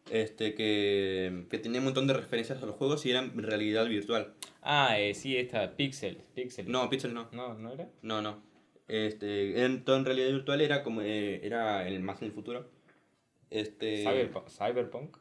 [0.09, 4.33] este, que, que tenía un montón de referencias a los juegos y eran realidad virtual.
[4.61, 6.23] Ah, eh, sí, esta Pixel.
[6.33, 6.69] Pixel.
[6.69, 7.29] No, Pixel no.
[7.31, 7.89] No, ¿no era?
[8.01, 8.41] No, no.
[8.87, 12.69] Este, en, todo en realidad virtual era como eh, era el más en el futuro.
[13.51, 14.49] Este, Cyberpunk.
[14.49, 15.17] Cyberpunk.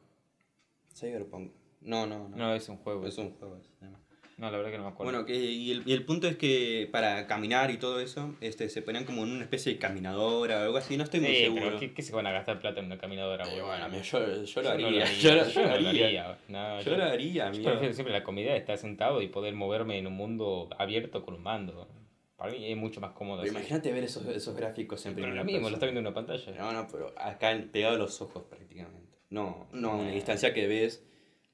[0.95, 1.53] Cyberpunk.
[1.83, 2.37] No, no, no.
[2.37, 3.07] No, es un juego.
[3.07, 3.61] Es un juego.
[3.61, 4.01] se llama.
[4.39, 5.11] No, la verdad que no me acuerdo.
[5.13, 8.69] Bueno, que, y, el, y el punto es que para caminar y todo eso, este,
[8.69, 11.65] se ponían como en una especie de caminadora o algo así, no estoy muy seguro.
[11.65, 14.63] pero ¿qué, qué se van a gastar plata en una caminadora, Eh, bueno, yo, yo
[14.63, 14.87] lo haría.
[14.87, 16.07] haría, Yo lo- yo yo lo haría.
[16.07, 16.39] haría.
[16.49, 19.99] No, Yo lo haría, Yo prefiero siempre la comida de estar sentado y poder moverme
[19.99, 21.89] en un mundo abierto con un mando.
[22.37, 23.41] Para mí es mucho más cómodo.
[23.43, 26.07] Pero imagínate ver esos, esos gráficos en Pero primera lo mismo, lo está viendo en
[26.07, 26.53] una pantalla.
[26.57, 29.19] No, no, pero acá pegado a los ojos prácticamente.
[29.31, 30.15] No, no a una Nah.
[30.15, 31.05] distancia que ves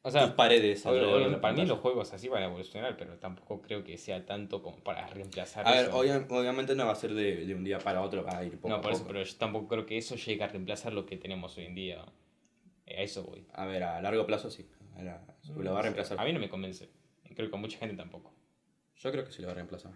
[0.07, 3.19] O tus sea, paredes obvio, la para mí los juegos así van a evolucionar, pero
[3.19, 5.97] tampoco creo que sea tanto como para reemplazar A ver, eso.
[5.99, 8.57] obvia- obviamente no va a ser de, de un día para otro, va a ir
[8.59, 9.13] poco no, a por eso, poco.
[9.15, 12.05] pero yo tampoco creo que eso llegue a reemplazar lo que tenemos hoy en día.
[12.85, 13.47] Eh, A eso voy.
[13.55, 14.69] A ver, a largo plazo sí.
[14.99, 15.25] A la-
[15.57, 16.21] lo va a reemplazar.
[16.21, 16.91] A mí no me convence.
[17.35, 18.31] Creo que a mucha gente tampoco.
[18.97, 19.93] Yo creo que sí lo va a reemplazar.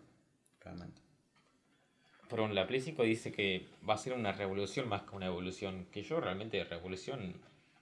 [0.61, 1.03] Realmente.
[2.31, 5.87] Pero la Play 5 dice que va a ser una revolución más que una evolución.
[5.93, 7.35] Que yo realmente revolución,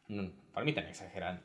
[0.08, 1.42] no- para mí están exagerando.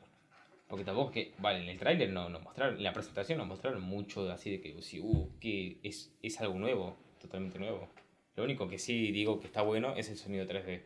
[0.72, 3.46] Porque tampoco es que, vale, en el tráiler no, no mostraron, en la presentación nos
[3.46, 7.90] mostraron mucho así de que, sí, uh, que es, es algo nuevo, totalmente nuevo.
[8.36, 10.80] Lo único que sí digo que está bueno es el sonido 3D.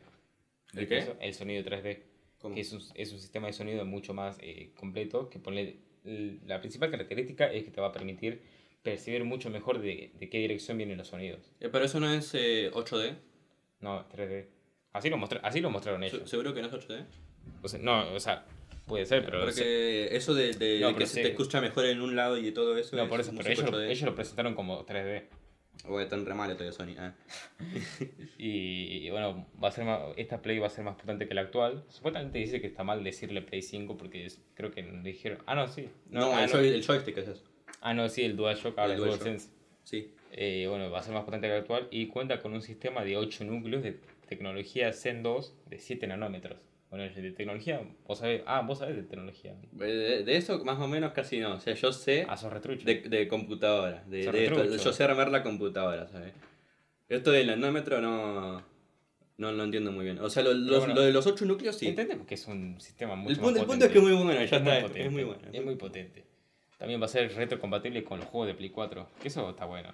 [0.74, 1.14] ¿El qué?
[1.20, 2.00] El sonido 3D.
[2.40, 2.56] ¿Cómo?
[2.56, 5.30] Que es un, es un sistema de sonido mucho más eh, completo.
[5.30, 8.42] Que pone, la principal característica es que te va a permitir
[8.82, 11.52] percibir mucho mejor de, de qué dirección vienen los sonidos.
[11.60, 13.14] Eh, pero eso no es eh, 8D.
[13.82, 14.46] No, 3D.
[14.94, 16.28] Así lo, así lo mostraron ellos.
[16.28, 17.04] ¿Seguro que no es 8D?
[17.62, 18.44] O sea, no, o sea,
[18.86, 19.50] Puede ser, pero...
[19.50, 22.52] se- eso de, de- No, de que se te escucha mejor en un lado y
[22.52, 22.94] todo eso.
[22.96, 23.90] No, es por eso, pero ellos, músico lo- 8D.
[23.90, 25.24] ellos lo presentaron como 3D.
[25.88, 26.94] O están re mal todavía Sony.
[26.98, 27.14] ah.
[28.38, 31.34] Y, y bueno, va a ser más, esta Play va a ser más potente que
[31.34, 31.84] la actual.
[31.88, 35.38] Supuestamente dice que está mal decirle Play 5 porque es- creo que dijeron...
[35.46, 35.88] Ah, no, sí.
[36.10, 37.44] No, ah, el, joy- el joystick es eso.
[37.80, 39.00] Ah, no, sí, el DualShock, ahora El.
[39.00, 39.50] DualSense.
[39.84, 40.12] Sí.
[40.32, 43.04] Eh, bueno, va a ser más potente que la actual y cuenta con un sistema
[43.04, 46.58] de 8 núcleos de tecnología Zen 2 de 7 nanómetros.
[46.90, 49.54] Bueno, de tecnología, vos sabés, ah, vos sabés de tecnología.
[49.72, 51.54] De, de eso más o menos casi no.
[51.54, 52.52] O sea, yo sé Ah, sos
[52.84, 54.04] de, de computadora.
[54.06, 54.76] De, Sos de esto.
[54.76, 56.32] Yo sé armar la computadora, ¿sabes?
[57.08, 58.62] Esto del nanómetro no,
[59.38, 60.18] no lo entiendo muy bien.
[60.20, 60.94] O sea, lo, los- bueno.
[60.94, 61.88] lo de los ocho núcleos sí.
[61.88, 64.32] Entendemos que es un sistema mucho El punto, el punto es que es muy bueno,
[64.32, 64.82] ya Es muy está.
[64.86, 65.42] potente, Es muy bueno.
[65.52, 66.24] Es muy potente.
[66.78, 69.08] También va a ser retrocompatible con los juegos de Play 4.
[69.20, 69.92] Que eso está bueno.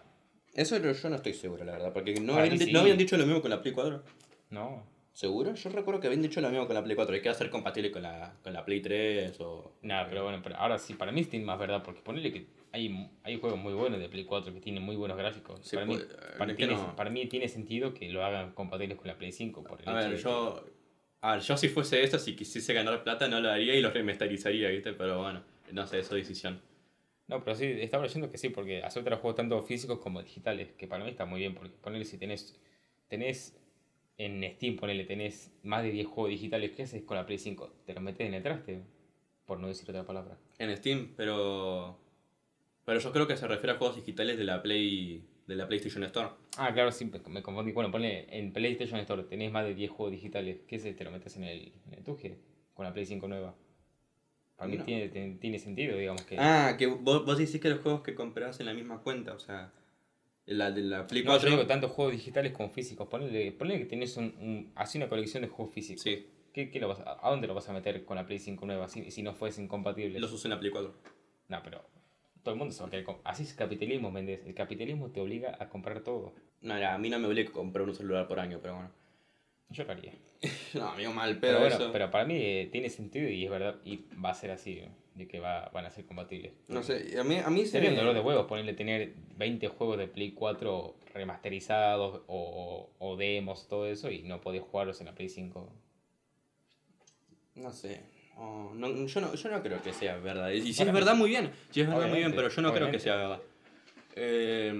[0.54, 1.92] Eso yo no estoy seguro, la verdad.
[1.92, 2.70] Porque no habían, sí.
[2.72, 4.02] no habían dicho lo mismo con la Play 4.
[4.50, 4.84] No.
[5.12, 5.54] ¿Seguro?
[5.54, 7.14] Yo recuerdo que habían dicho lo mismo con la Play 4.
[7.14, 9.74] Que iba a ser compatible con la, con la Play 3 o...
[9.82, 11.82] Nada, pero bueno, pero ahora sí, para mí tiene más verdad.
[11.82, 15.18] Porque ponerle que hay, hay juegos muy buenos de Play 4 que tienen muy buenos
[15.18, 15.60] gráficos.
[15.62, 16.06] Sí, para, mí, pues,
[16.38, 16.96] para, es que tiene, no.
[16.96, 19.62] para mí tiene sentido que lo hagan compatibles con la Play 5.
[19.62, 20.64] Por el A ver, que- yo...
[21.20, 23.90] A ver, yo si fuese eso, si quisiese ganar plata, no lo haría y lo
[23.92, 24.92] remasterizaría, ¿viste?
[24.92, 26.60] Pero bueno, no sé, eso es decisión.
[27.28, 30.72] No, pero sí, estaba leyendo que sí, porque acepta los juegos tanto físicos como digitales,
[30.72, 32.58] que para mí está muy bien, porque ponele si tenés,
[33.06, 33.56] tenés
[34.24, 37.72] en Steam, ponele, tenés más de 10 juegos digitales, ¿qué haces con la Play 5?
[37.86, 38.80] Te los metes en el traste,
[39.46, 40.36] por no decir otra palabra.
[40.58, 41.98] En Steam, pero...
[42.84, 45.24] Pero yo creo que se refiere a juegos digitales de la Play...
[45.46, 46.28] De la PlayStation Store.
[46.56, 47.72] Ah, claro, sí, me confundí.
[47.72, 50.94] Bueno, ponele, en PlayStation Store tenés más de 10 juegos digitales, ¿qué haces?
[50.96, 52.38] Te lo metes en el, en el tuje,
[52.74, 53.54] con la Play 5 nueva.
[54.56, 54.84] Para mí No.
[54.84, 56.36] tiene, tiene, tiene sentido, digamos que...
[56.38, 59.38] Ah, que vos, vos decís que los juegos que comprás en la misma cuenta, o
[59.40, 59.72] sea...
[60.46, 61.48] La de la Play no, 4...
[61.48, 63.08] yo digo tanto juegos digitales como físicos.
[63.08, 66.02] Ponele, ponele que tenés un, un- así una colección de juegos físicos.
[66.02, 68.38] Sí, ¿Qué, qué lo vas a, ¿A dónde lo vas a meter con la Play
[68.38, 70.18] 5 nueva si, si no fuese incompatible?
[70.18, 70.92] los uso en la Play 4.
[71.48, 71.84] No, pero
[72.42, 74.42] todo el mundo se va a querer Así es capitalismo, Méndez.
[74.46, 76.34] El capitalismo te obliga a comprar todo.
[76.60, 78.90] No, a mí no me obliga a comprar un celular por año, pero bueno.
[79.70, 80.12] Yo lo haría.
[80.74, 81.92] No, amigo, mal Pero, pedo bueno, eso.
[81.92, 83.76] pero para mí eh, tiene sentido y es verdad.
[83.84, 86.52] Y va a ser así, eh, de que va, van a ser compatibles.
[86.68, 89.68] No sé, a mí, a mí se Sería un dolor de huevos ponerle tener 20
[89.68, 95.06] juegos de Play 4 remasterizados o, o demos, todo eso, y no podés jugarlos en
[95.06, 95.68] la Play 5.
[97.56, 98.00] No sé.
[98.38, 100.50] Oh, no, yo, no, yo no creo que sea verdad.
[100.50, 101.50] Y si Para es mí verdad, muy bien.
[101.70, 103.40] Si es verdad, muy bien, pero yo no creo que sea verdad.
[104.16, 104.72] Eh,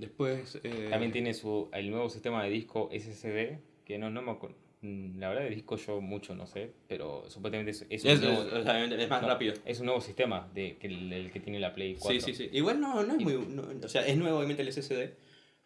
[0.00, 0.58] después.
[0.64, 4.56] eh, También tiene su, el nuevo sistema de disco SSD, que no, no me acuerdo.
[4.86, 8.20] Mm, La verdad de disco yo mucho no sé, pero supuestamente es, es un, es,
[8.20, 9.54] nuevo, es- más no, rápido.
[9.64, 12.20] es un nuevo sistema de, que el, el que tiene la Play 4.
[12.20, 12.56] Sí, sí, sí.
[12.56, 13.34] Igual no, no es muy.
[13.34, 15.10] no- o sea, es nuevo, obviamente, el SSD.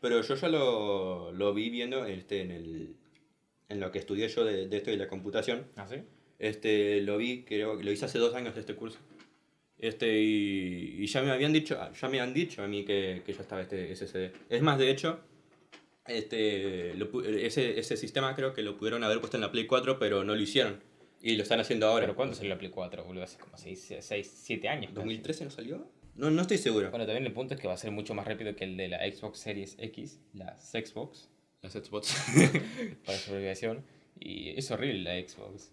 [0.00, 2.94] Pero yo ya lo, lo vi viendo este, en, el,
[3.68, 5.66] en lo que estudié yo de, de esto de la computación.
[5.76, 5.96] ¿Ah, sí?
[6.38, 8.98] Este, lo vi, creo que lo hice hace dos años este curso.
[9.78, 13.32] Este, y, y ya me habían dicho, ya me han dicho a mí que, que
[13.32, 14.32] ya estaba este SSD.
[14.48, 15.20] Es más, de hecho,
[16.06, 19.98] este, lo ese, ese sistema creo que lo pudieron haber puesto en la Play 4,
[19.98, 20.82] pero no lo hicieron.
[21.22, 22.06] Y lo están haciendo ahora.
[22.06, 23.24] ¿Pero cuándo salió la Play 4, boludo?
[23.24, 24.92] Hace como 6, 7 años.
[24.94, 25.06] casi.
[25.06, 25.90] ¿2013 no salió?
[26.14, 26.90] No, no estoy seguro.
[26.90, 28.88] Bueno, también el punto es que va a ser mucho más rápido que el de
[28.88, 31.30] la Xbox Series X, la Xbox,
[31.62, 32.14] Las Xbox.
[33.04, 33.84] para su abreviación.
[34.18, 35.72] Y es horrible la Xbox.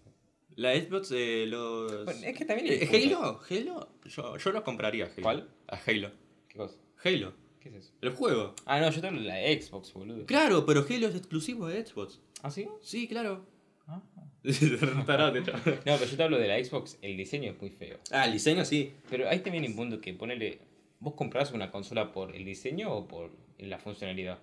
[0.54, 2.04] la Xbox de los...
[2.04, 2.66] Bueno, es que también...
[2.70, 3.88] Eh, Halo, Halo.
[4.04, 5.06] Yo, yo lo compraría.
[5.06, 5.22] Halo.
[5.22, 5.48] ¿Cuál?
[5.66, 6.12] A Halo.
[6.48, 6.78] ¿Qué cosa?
[7.04, 7.47] Halo.
[7.70, 7.94] ¿Qué es eso?
[8.00, 8.54] El juego.
[8.64, 10.26] Ah, no, yo te hablo de la Xbox, boludo.
[10.26, 12.20] Claro, pero Halo es exclusivo de Xbox.
[12.42, 12.68] ¿Ah, sí?
[12.80, 13.44] Sí, claro.
[13.86, 14.00] Ah.
[15.06, 15.34] Tarado.
[15.40, 15.42] No,
[15.84, 17.98] pero yo te hablo de la Xbox, el diseño es muy feo.
[18.10, 18.92] Ah, el diseño sí.
[19.10, 20.60] Pero ahí también un punto que ponele...
[21.00, 24.38] ¿Vos comprás una consola por el diseño o por la funcionalidad?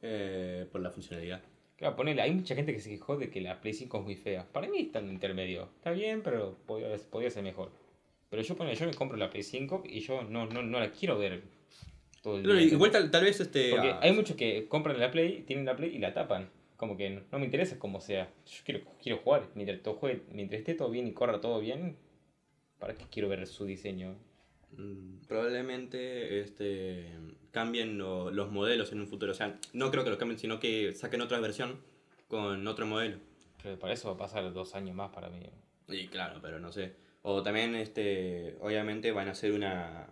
[0.00, 1.42] Eh, por la funcionalidad.
[1.76, 4.16] Claro, ponele, hay mucha gente que se quejó de que la Play 5 es muy
[4.16, 4.46] fea.
[4.50, 5.68] Para mí está en intermedio.
[5.76, 7.70] Está bien, pero podría, podría ser mejor.
[8.30, 10.90] Pero yo ponele, yo me compro la Play 5 y yo no, no, no la
[10.90, 11.57] quiero ver
[12.28, 12.68] todo el Claro, día.
[12.72, 13.70] igual tal, tal vez este.
[13.70, 16.48] Porque ah, hay muchos que compran la Play, tienen la Play y la tapan.
[16.76, 18.30] Como que no, no me interesa cómo sea.
[18.46, 19.48] Yo quiero, quiero jugar.
[19.54, 21.96] Mientras, todo juegue, mientras esté todo bien y corra todo bien,
[22.78, 24.14] ¿para qué quiero ver su diseño?
[24.76, 27.06] mm, Probablemente este,
[27.50, 29.32] cambien lo- los modelos en un futuro.
[29.32, 31.80] O sea, no creo que lo cambien, sino que saquen otra versión
[32.28, 33.16] con otro modelo.
[33.62, 35.40] Pero para eso va a pasar dos años más para mí.
[35.88, 36.92] Y claro, pero no sé.
[37.22, 40.06] O también, este, obviamente van a hacer una...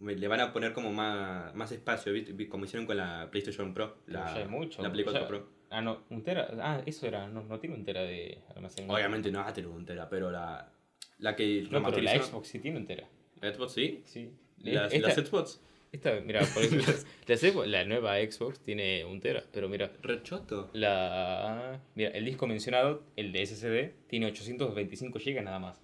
[0.00, 2.48] Le van a poner como más, más espacio, ¿viste?
[2.48, 3.96] como hicieron con la PlayStation Pro.
[4.06, 4.82] La, ya mucho.
[4.82, 5.48] la Play 4 ya- Pro.
[5.70, 6.48] Ah, no, un tera.
[6.60, 7.26] Ah, eso era.
[7.28, 8.94] No, no tiene un tera de almacenamiento.
[8.94, 10.70] Obviamente no va a tener un tera, pero la,
[11.18, 13.08] la que No, pero la Xbox sí tiene un tera.
[13.40, 14.02] ¿La Xbox sí.
[14.04, 14.30] Sí.
[14.58, 15.60] Las, esta, las Xbox.
[15.92, 16.92] esta- mira, por ejemplo,
[17.26, 20.70] la, Xbox- la nueva Xbox tiene un tera, pero mira, Rechoto.
[20.74, 25.80] la mira, el disco mencionado, el de SSD, tiene 825 GB nada más.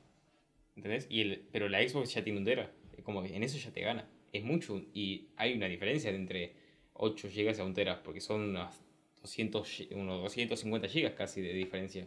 [0.76, 1.06] ¿Entendés?
[1.10, 2.70] Y el, pero la Xbox ya tiene un tera.
[3.02, 4.06] Es como que en eso ya te gana.
[4.32, 4.80] Es mucho.
[4.94, 6.52] Y hay una diferencia entre
[6.94, 8.80] 8 GB a un tera, porque son unas
[9.22, 12.06] 200, gi- unos 250 GB casi de diferencia.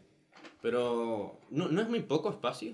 [0.62, 2.71] Pero, ¿no, ¿no es muy poco espacio?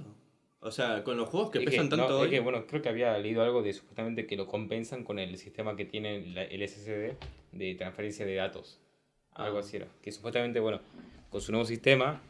[0.60, 2.30] O sea, con los juegos que Es pesan no, tanto es hoy...
[2.30, 5.76] que, bueno, creo que había leído algo de supuestamente que lo compensan con el sistema
[5.76, 7.16] que tiene la- el SSD
[7.54, 8.80] de transferencia de datos.
[9.34, 9.62] Algo Ah.
[9.62, 9.88] así era.
[10.04, 10.80] Que supuestamente, bueno,
[11.32, 12.22] con su nuevo sistema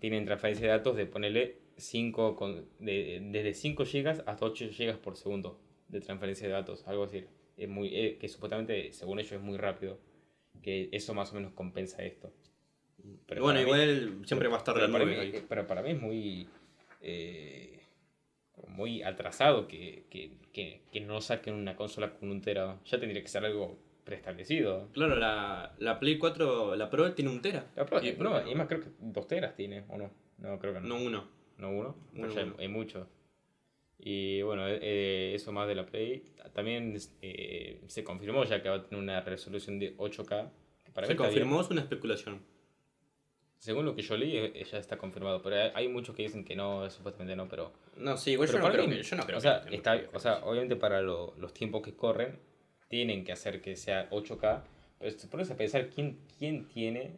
[0.00, 4.98] tienen transferencia de datos de ponerle 5 con, de, desde 5 GB hasta 8 GB
[4.98, 5.58] por segundo
[5.88, 6.86] de transferencia de datos.
[6.86, 7.24] Algo así.
[7.56, 9.98] Es muy, eh, que supuestamente, según ellos, es muy rápido.
[10.62, 12.32] Que eso más o menos compensa esto.
[13.26, 16.00] Pero bueno, mí- igual siempre va a estar pero para, mí, pero para mí es
[16.00, 16.48] muy
[17.02, 17.80] eh,
[18.68, 22.78] muy atrasado que, que, que, que no saquen una consola con un tera.
[22.86, 24.88] Ya tendría que ser algo preestablecido.
[24.92, 27.66] Claro, la, la Play 4, la Pro tiene un tera.
[27.76, 30.10] La Pro- Y- eh, no, y más creo que dos teras tiene, ¿o no?
[30.38, 30.86] No, creo que no.
[30.88, 31.28] No uno.
[31.58, 31.96] ¿No uno?
[32.14, 32.54] Pero ya uno.
[32.58, 33.06] hay mucho.
[33.98, 36.22] Y bueno, eh, eh, eso más de la Play.
[36.52, 40.50] También eh, se confirmó ya que va a tener una resolución de 8K.
[40.84, 42.40] que para Se confirmó, es una especulación.
[43.58, 45.40] Según lo que yo leí, ya está confirmado.
[45.42, 48.58] Pero hay- hay muchos que dicen que no, supuestamente no, pero No, sí, igual yo
[48.58, 51.00] no, creo que, yo no creo o que sea, tenga está, o sea, obviamente para
[51.00, 52.38] lo- los tiempos que corren,
[52.88, 54.62] tienen que hacer que sea 8K.
[54.98, 57.16] Pero te pones a pensar, ¿quién, quién tiene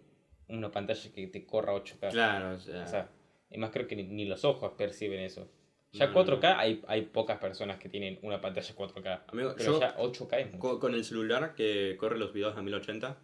[0.48, 2.10] una pantalla que te corra 8K?
[2.10, 3.08] Claro, o sea, O sea,
[3.50, 5.48] y más creo que ni, ni los ojos perciben eso.
[5.92, 9.22] Ya No, 4K Hay, hay pocas personas que tienen una pantalla 4K.
[9.28, 10.58] Amigo, pero yo- ya 8K es mucho.
[10.58, 13.16] con, con el celular que corre los videos a 1080,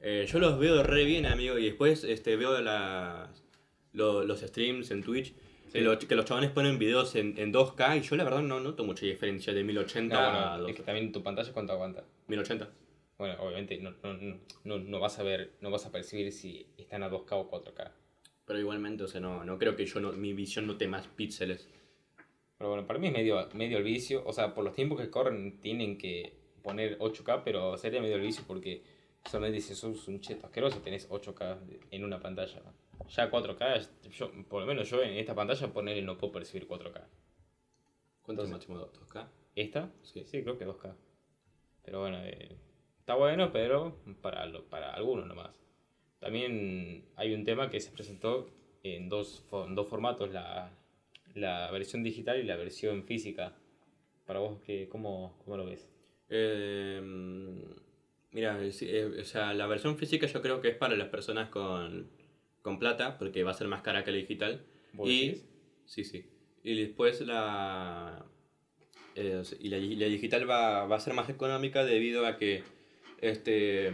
[0.00, 3.28] eh, yo los veo re bien, amigo, y después este, veo las,
[3.92, 5.34] lo- los streams en Twitch,
[5.72, 8.60] que, los, que los chavales ponen videos en, en 2K, y yo la verdad no
[8.60, 12.02] noto mucha diferencia de 1080 No, a es que también tu pantalla cuánto aguanta.
[12.28, 12.68] 1080.
[13.18, 17.02] Bueno, obviamente no, no, no, no vas a ver, no vas a percibir si están
[17.02, 17.90] a 2K o 4K.
[18.50, 21.68] Pero igualmente, o sea, no, no creo que yo no, mi visión note más píxeles.
[22.58, 24.24] Pero bueno, para mí es medio, medio el vicio.
[24.26, 28.22] O sea, por los tiempos que corren tienen que poner 8K, pero sería medio el
[28.22, 28.82] vicio porque
[29.30, 31.58] solamente si sos un cheto asqueroso tenés 8K
[31.92, 32.60] en una pantalla.
[33.08, 37.04] Ya 4K, yo, por lo menos yo en esta pantalla ponerle no puedo percibir 4K.
[38.22, 38.78] ¿Cuánto es máximo?
[38.80, 39.26] ¿2K?
[39.54, 39.92] ¿Esta?
[40.02, 40.24] Sí.
[40.26, 40.92] Sí, creo que 2K.
[41.84, 42.56] Pero bueno, eh,
[42.98, 45.52] está bueno, pero para, lo- para algunos nomás.
[46.20, 48.48] También hay un tema que se presentó
[48.82, 50.70] en dos, en dos formatos, la,
[51.34, 53.54] la versión digital y la versión física.
[54.26, 55.88] Para vos, ¿qué, cómo, ¿cómo lo ves?
[56.28, 57.00] Eh,
[58.32, 62.08] mira, eh, o sea, la versión física yo creo que es para las personas con,
[62.62, 64.62] con plata, porque va a ser más cara que la digital.
[64.92, 65.44] ¿Vos Y, decís?
[65.86, 66.24] sí, sí.
[66.62, 68.24] Y después la,
[69.16, 72.62] eh, y la, y la digital va, va a ser más económica debido a que,
[73.20, 73.90] este,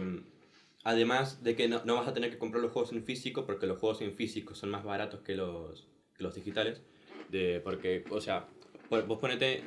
[0.87, 3.67] además de que no, no vas a tener que comprar los juegos en físico, porque
[3.67, 6.81] los juegos en físico son más baratos que los, que los digitales.
[7.29, 8.47] De, porque, o sea,
[8.89, 9.63] po- vos ponete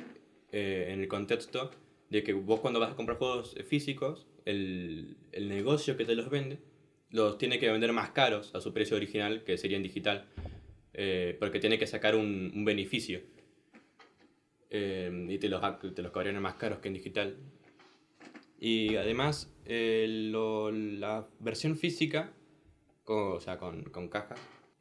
[0.51, 1.69] eh, en el contexto
[2.09, 6.29] de que vos cuando vas a comprar juegos físicos, el, el negocio que te los
[6.29, 6.57] vende,
[7.11, 10.25] los tiene que vender más caros a su precio original, que sería en digital,
[10.93, 13.21] eh, porque tiene que sacar un, un beneficio.
[14.71, 15.61] Eh, y te los,
[15.93, 17.37] te los más caros que en digital.
[18.61, 22.31] Y además, eh, lo- la versión física,
[23.03, 24.35] con, o sea, con, con caja,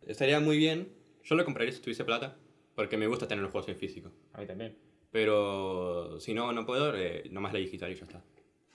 [0.07, 0.93] estaría muy bien.
[1.25, 2.37] Yo lo compraría si tuviese plata,
[2.75, 4.13] porque me gusta tener los juegos en físico.
[4.35, 4.77] A mí también.
[5.11, 8.23] Pero si no, no puedo, eh, nomás la digital y ya está.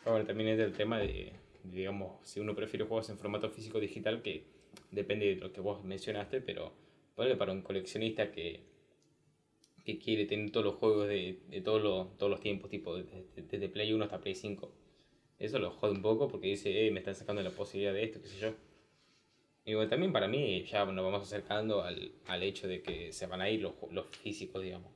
[0.06, 3.80] Bueno, también es el tema de, de, digamos, si uno prefiere juegos en formato físico
[3.80, 4.44] digital, que
[4.92, 6.74] depende de lo que vos mencionaste, pero
[7.16, 8.64] ponle para un coleccionista que,
[9.86, 13.26] que quiere tener todos los juegos de, de todos, los, todos los tiempos, tipo desde,
[13.36, 14.72] desde Play 1 hasta Play 5.
[15.40, 18.22] Eso lo jode un poco porque dice, eh, me están sacando la posibilidad de esto,
[18.22, 18.54] qué sé yo.
[19.66, 23.26] Y bueno, también para mí ya nos vamos acercando al, al hecho de que se
[23.26, 24.92] van a ir los, los físicos, digamos.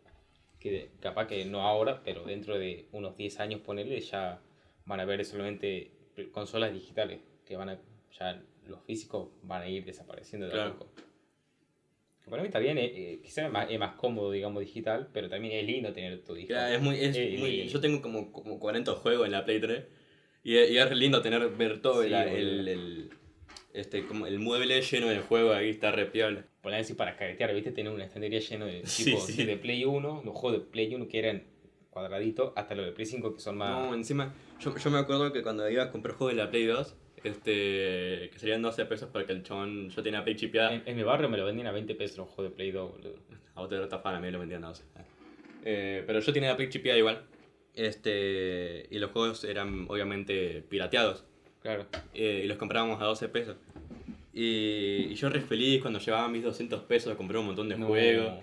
[0.60, 4.42] Que capaz que no ahora, pero dentro de unos 10 años, ponerle, ya
[4.86, 5.92] van a haber solamente
[6.32, 7.20] consolas digitales.
[7.46, 7.80] Que van a,
[8.18, 10.74] ya los físicos van a ir desapareciendo de a Claro.
[10.80, 10.92] poco.
[12.24, 15.10] Que para mí está bien, eh, eh, quizás es más, es más cómodo, digamos, digital,
[15.12, 16.58] pero también es lindo tener tu digital.
[16.58, 19.60] Claro, es muy, es Eh, muy- yo tengo como, como 40 juegos en la Play
[19.60, 19.86] 3
[20.44, 23.10] y, es- y es lindo tener, ver todo Sí, el, el, el-
[23.74, 26.46] este, como el mueble lleno de juegos ahí, está re piola.
[26.62, 27.72] Poner así para caretear, ¿viste?
[27.72, 29.34] Tener una estantería llena de Sí, tipo sí.
[29.38, 31.44] desde Play 1, los juegos de Play 1 que eran
[31.90, 33.70] cuadraditos, hasta los de Play 5 que son más.
[33.90, 36.66] No, encima, yo, yo me acuerdo que cuando iba a comprar juegos de la Play
[36.66, 40.74] 2, este, que serían 12 pesos porque el chabón, yo tenía Play chipeada.
[40.74, 42.92] En, en mi barrio me lo vendían a 20 pesos los juegos de Play 2,
[42.92, 43.16] boludo.
[43.56, 44.84] A vos te lo tapaban, a mí lo vendían a 12.
[45.64, 47.22] Eh, pero yo tenía la Play chipeada igual.
[47.80, 51.24] Este, y los juegos eran obviamente pirateados.
[51.62, 51.88] Claro.
[52.14, 53.56] eh, y los comprábamos a 12 pesos.
[54.34, 57.78] Y, y yo re feliz cuando llevaba mis 200 pesos a comprar un montón de
[57.78, 57.88] No.
[57.88, 58.34] juegos.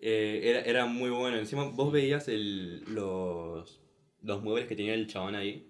[0.00, 1.38] eh, era, era muy bueno.
[1.38, 3.80] Encima vos veías el, los,
[4.20, 5.66] los muebles que tenía el chabón ahí.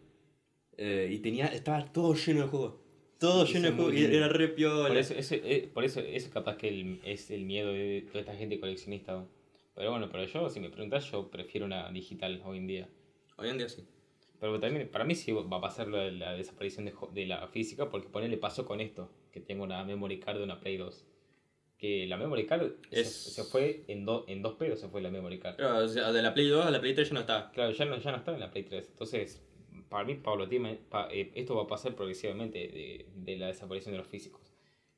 [0.79, 2.75] eh, y tenía, estaba todo lleno de juegos.
[3.19, 3.95] Todo lleno de juegos.
[3.95, 4.89] Era re piola.
[4.89, 8.35] Por eso, eh, por eso, eso capaz que el- es el miedo de toda esta
[8.35, 9.13] gente coleccionista.
[9.13, 9.29] ¿no?
[9.75, 12.89] Pero bueno, pero yo, si me preguntas, yo prefiero una digital hoy en día.
[13.43, 13.85] Hoy en día sí.
[14.41, 17.89] Pero también, para mí sí va a pasar de la desaparición de, de la física,
[17.91, 21.05] porque ponele paso con esto, que tengo una memory card de una Play 2.
[21.79, 25.01] Que la memory card se- Es- se, fue en, do- en dos pedos, se fue
[25.01, 25.57] la memory card.
[25.57, 27.51] Pero, o sea, de la Play 2 a la Play 3 ya no está.
[27.53, 28.89] Claro, ya no, ya no está en la Play 3.
[28.91, 29.43] Entonces,
[29.89, 33.99] para mí, paulatinamente, pa- eh, esto va a pasar progresivamente de, de la desaparición de
[33.99, 34.41] los físicos.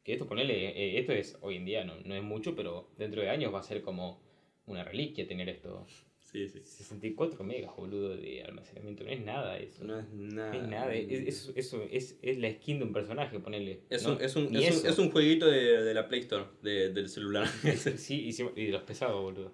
[0.03, 3.21] Que esto, ponele, eh, esto es hoy en día, no, no es mucho, pero dentro
[3.23, 4.23] de años va a ser como
[4.67, 5.87] una reliquia tener esto.
[6.35, 6.61] Sí, sí.
[6.65, 9.05] 64 megas, boludo, de almacenamiento.
[9.05, 9.85] No es nada eso.
[9.85, 10.53] No es nada.
[10.53, 10.93] No es nada.
[10.93, 13.83] Es, es, eso es, es la skin de un personaje, ponele.
[13.89, 14.15] Es, ¿no?
[14.17, 14.89] un, es, un, es, un, eso.
[14.89, 17.47] es un jueguito de, de la Play Store, de- del celular.
[17.97, 19.53] Sí, y, y de los pesados, boludo.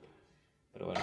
[0.73, 1.03] Pero bueno.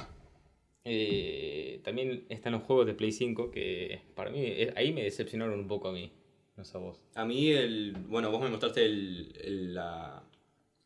[0.83, 5.59] Eh, también están los juegos de Play 5 que para mí eh, ahí me decepcionaron
[5.59, 6.11] un poco a mí.
[6.55, 7.03] No sé a vos.
[7.13, 10.23] A mí, el, bueno, vos me mostraste el, el, la,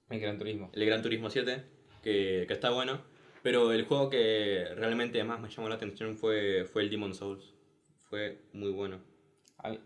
[0.10, 0.70] El Gran Turismo.
[0.74, 1.64] el Gran Turismo 7,
[2.04, 3.00] que, que está bueno,
[3.44, 7.54] pero el juego que realmente más me llamó la atención fue, fue el Demon Souls.
[8.10, 9.00] Fue muy bueno.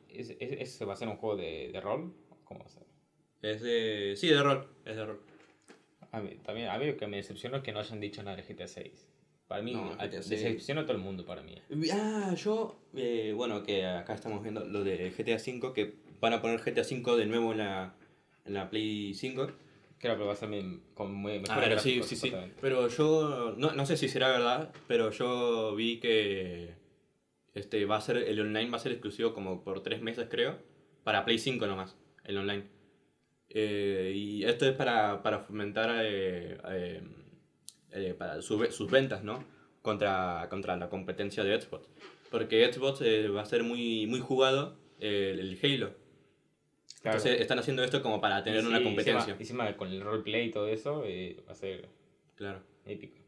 [0.10, 2.14] ¿es- es- ¿Ese va a ser un juego de, de rol?
[2.46, 2.84] ¿Cómo va a ser?
[3.42, 4.14] Es de...
[4.18, 5.20] Sí, de rol, es de rol.
[6.12, 8.38] A mí, también, a mí lo que me decepcionó es que no hayan dicho nada
[8.38, 9.10] de GTA 6.
[9.48, 10.30] Para mí, No, a- GTA 6.
[10.30, 11.56] decepcionó a todo el mundo para mí.
[11.92, 16.42] Ah, yo, eh, bueno, que acá estamos viendo lo de GTA V, que van a
[16.42, 17.94] poner GTA V de nuevo en la,
[18.46, 19.52] en la Play 5.
[20.00, 22.32] Creo que va a ser me- con muy- mejores Ah, pero sí, sí, sí.
[22.62, 26.76] Pero yo, no, no sé si será verdad, pero yo vi que
[27.54, 30.60] este va a ser, el online va a ser exclusivo como por tres meses, creo,
[31.04, 32.66] para Play 5 nomás, el online.
[33.50, 37.02] Eh, y esto es para, para fomentar eh, eh,
[37.92, 39.44] eh, para su sus ventas, ¿no?
[39.82, 41.88] Contra, contra la competencia de Xbox.
[42.32, 45.94] Porque Xbox eh, va a ser muy, muy jugado eh, el Halo.
[47.06, 47.20] Claro.
[47.20, 49.34] Entonces están haciendo esto como para tener Y una sí, competencia.
[49.36, 51.88] Encima, encima con el roleplay y todo eso, eh, va a ser
[52.36, 52.64] Claro.
[52.86, 53.20] épico.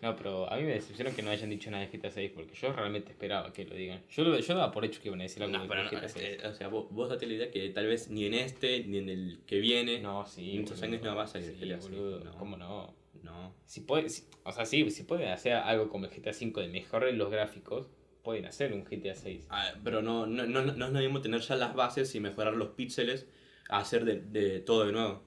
[0.00, 2.54] No, pero a mí me decepcionó que no hayan dicho nada de GTA 6 porque
[2.54, 4.02] yo realmente esperaba que lo digan.
[4.10, 5.90] Yo, lo, yo daba por hecho que iban a decir algo No, de pero no,
[5.90, 6.24] GTA 6.
[6.42, 8.98] eh, o sea, vos, vos date la idea que tal vez ni en este, ni
[8.98, 10.56] en el que viene, no, sí.
[10.56, 12.32] en estos años no va a salir Sí, GTA 6, boludo, no.
[12.38, 12.94] ¿Cómo no?
[13.22, 13.54] no.
[13.66, 16.68] Si puede, si- o sea, sí, si pueden hacer algo como el GTA 5 de
[16.68, 17.90] mejorar los gráficos,
[18.26, 19.46] pueden hacer un GTA 6.
[19.50, 22.54] Ah, pero no, no, no, no es lo mismo tener ya las bases y mejorar
[22.56, 23.28] los píxeles
[23.68, 25.22] a hacer de, de todo de nuevo.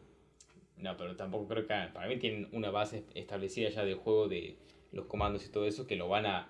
[0.76, 4.58] No, pero tampoco creo que para mí tienen una base establecida ya del juego de
[4.92, 6.50] los comandos y todo eso que lo van a...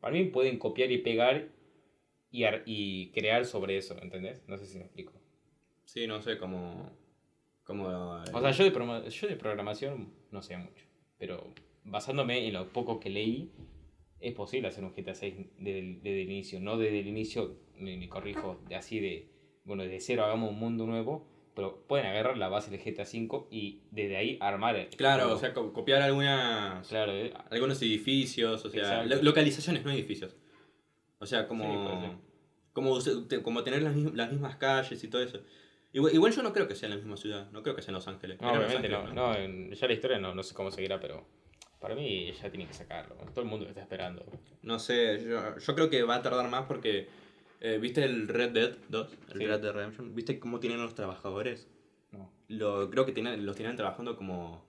[0.00, 1.48] Para mí pueden copiar y pegar
[2.30, 4.42] y, ar- y crear sobre eso, ¿entendés?
[4.46, 5.12] No sé si me explico.
[5.86, 6.90] Sí, no sé cómo.
[7.64, 7.86] cómo
[8.32, 10.84] O sea, yo de, yo de programación no sé mucho,
[11.18, 11.52] pero
[11.84, 13.50] basándome en lo poco que leí,
[14.20, 17.56] es posible hacer un GTA 6 desde el, desde el inicio, no desde el inicio,
[17.76, 19.28] me, me corrijo, de así de,
[19.64, 23.48] bueno, de cero hagamos un mundo nuevo, pero pueden agarrar la base del GTA 5
[23.50, 24.76] y desde ahí armar...
[24.76, 25.36] el Claro, juego.
[25.36, 29.22] o sea, co- copiar algunas, Claro, eh, algunos edificios, o sea, Exacto.
[29.22, 30.36] localizaciones, no edificios.
[31.18, 32.10] O sea, Sí, como, ser.
[32.72, 35.40] como, como tener las, las mismas calles y todo eso.
[35.92, 37.90] Igual, igual yo no creo que sea en la misma ciudad, no creo que sea
[37.92, 38.38] en Los Ángeles.
[38.40, 38.98] No, obviamente no.
[38.98, 41.26] Ángeles, no en- ya la historia no, no sé cómo seguirá, pero
[41.80, 43.14] para mí ya tienen que sacarlo.
[43.32, 44.24] Todo el mundo está esperando.
[44.62, 47.08] No sé, yo, yo creo que va a tardar más porque.
[47.60, 49.08] eh, ¿Viste el Red Dead 2?
[49.32, 49.46] El Sí.
[49.46, 50.14] Red Dead Redemption.
[50.14, 51.68] ¿Viste cómo tienen los trabajadores?
[52.12, 52.30] No.
[52.48, 54.64] Lo, creo que tienen, los tienen trabajando como.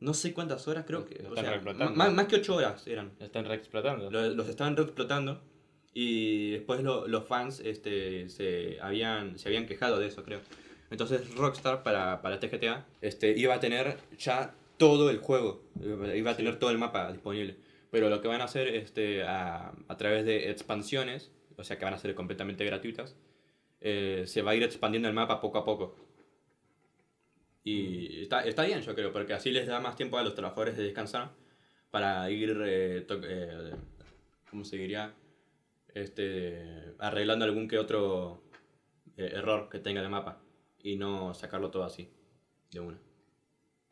[0.00, 1.14] No sé cuántas horas, creo que.
[1.22, 1.94] o están sea, reexplotando.
[1.94, 3.12] más, más que 8 horas eran.
[3.18, 4.10] Lo están reexplotando.
[4.10, 5.40] Lo- los estaban reexplotando
[5.94, 10.40] y después lo- los fans este, se, habían, se habían quejado de eso, creo.
[10.90, 15.62] Entonces Rockstar para, para este GTA este, iba a tener ya todo el juego,
[16.14, 17.56] iba a tener todo el mapa disponible.
[17.90, 21.84] Pero lo que van a hacer este, a, a través de expansiones, o sea que
[21.84, 23.16] van a ser completamente gratuitas,
[23.80, 25.96] eh, se va a ir expandiendo el mapa poco a poco.
[27.62, 30.76] Y está, está bien, yo creo, porque así les da más tiempo a los trabajadores
[30.76, 31.32] de descansar
[31.90, 33.74] para ir, eh, eh,
[34.50, 35.14] ¿cómo se diría?
[35.94, 38.42] Este, arreglando algún que otro
[39.16, 40.42] eh, error que tenga el mapa
[40.82, 42.10] y no sacarlo todo así,
[42.70, 42.98] de una.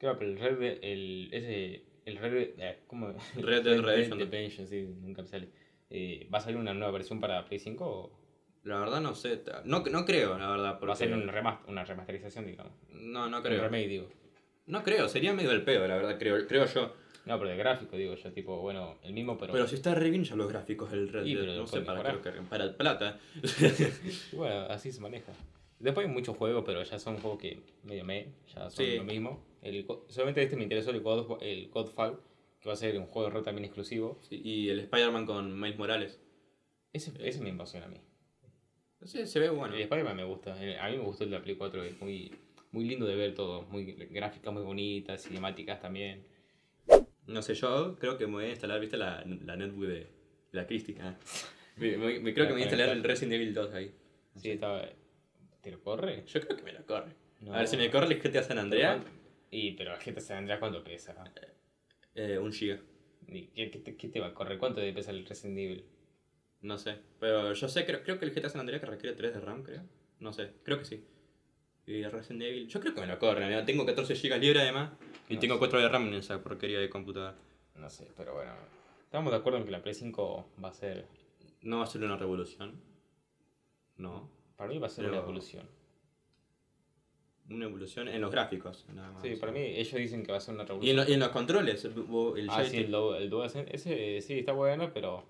[0.02, 3.06] Claro, pero el Red Dead, el, ese, el Red Dead, eh, ¿cómo?
[3.36, 4.18] Red Dead Redemption.
[4.18, 5.48] Redemption, sí, nunca me sale.
[5.90, 8.18] Eh, ¿Va a salir una nueva versión para Play 5 o
[8.64, 10.86] La verdad no sé, no, no creo, la verdad, porque...
[10.88, 12.72] va a ser un remast- una remasterización, digamos?
[12.90, 13.62] No, no Un creo.
[13.62, 14.08] remake, digo.
[14.66, 16.94] No creo, sería medio del pedo, la verdad, creo, creo yo.
[17.26, 19.52] No, pero de gráfico, digo yo, tipo, bueno, el mismo, pero...
[19.52, 22.02] Pero si está re bien ya los gráficos del Red Sí, Dead, no sé, para,
[22.02, 22.42] mejorar.
[22.48, 23.20] para plata.
[24.32, 25.32] Bueno, así se maneja.
[25.82, 28.96] Después hay muchos juegos, pero ya son juegos que medio me, ya son Sí.
[28.96, 29.44] lo mismo.
[29.62, 32.20] El, solamente este me interesó el, God, el Godfall,
[32.60, 34.18] que va a ser un juego de rol también exclusivo.
[34.22, 36.20] Sí, y el Spider-Man con Miles Morales.
[36.92, 37.96] Ese, ese me emociona a mí.
[39.04, 39.74] Sí, se ve bueno.
[39.74, 40.52] El Spider-Man me gusta.
[40.54, 42.30] A mí me gustó el de la Play 4, es muy,
[42.70, 43.62] muy lindo de ver todo.
[43.62, 46.24] Muy gráficas muy bonitas, cinemáticas también.
[47.26, 48.96] No sé, yo creo que me voy a instalar, ¿viste?
[48.96, 50.06] La, la netbook de
[50.52, 50.96] la Christie.
[51.00, 51.16] Ah.
[51.76, 53.94] Me, me- me- creo que me voy a instalar el Resident Evil 2 ahí.
[54.36, 54.84] Sí, estaba.
[55.62, 56.24] ¿Te lo corre?
[56.26, 57.12] Yo creo que me lo corre.
[57.40, 57.54] No.
[57.54, 59.02] A ver, si me corre el GTA San Andreas,
[59.50, 61.14] Y, pero el GTA San Andreas, ¿cuánto pesa?
[62.14, 62.78] eh, un giga.
[63.28, 64.58] ¿Y ¿Qué, qué te, qué te va a correr?
[64.58, 65.84] ¿Cuánto debe pesar el Resident Evil?
[66.60, 66.98] No sé.
[67.18, 69.62] Pero yo sé, creo, creo que el GTA San Andreas que requiere 3 de RAM,
[69.62, 69.82] creo.
[70.20, 71.04] No sé, creo que sí.
[71.86, 73.44] Y el Resident Evil, yo creo que me lo corre.
[73.46, 74.92] mira, Tengo 14 GB libre además.
[75.28, 75.58] Y No tengo sé.
[75.60, 77.36] 4 de RAM en esa porquería de computadora.
[77.76, 78.52] No sé, pero bueno.
[79.04, 81.06] Estamos de acuerdo en que la Play 5 va a ser.
[81.62, 82.80] No va a ser una revolución.
[83.96, 84.30] No.
[84.62, 85.66] Para mí va a ser Pero- una evolución.
[87.50, 89.20] Una evolución en los gráficos, nada más.
[89.22, 90.96] Sí, para mí ellos dicen que va a ser una Y en, revolución.
[90.98, 91.92] lo- y en los controles, el,
[92.38, 93.74] el ah, sí, el, el DualSense.
[93.74, 95.24] Ese sí está bueno, pero.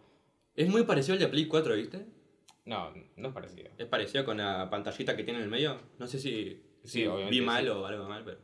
[0.54, 2.04] Es muy parecido al de Play 4, ¿viste?
[2.66, 3.70] No, no es parecido.
[3.78, 5.78] Es parecido con la pantallita que tiene en el medio.
[5.98, 7.70] No sé si, Sí, si vi mal sí.
[7.70, 8.36] o algo mal, pero.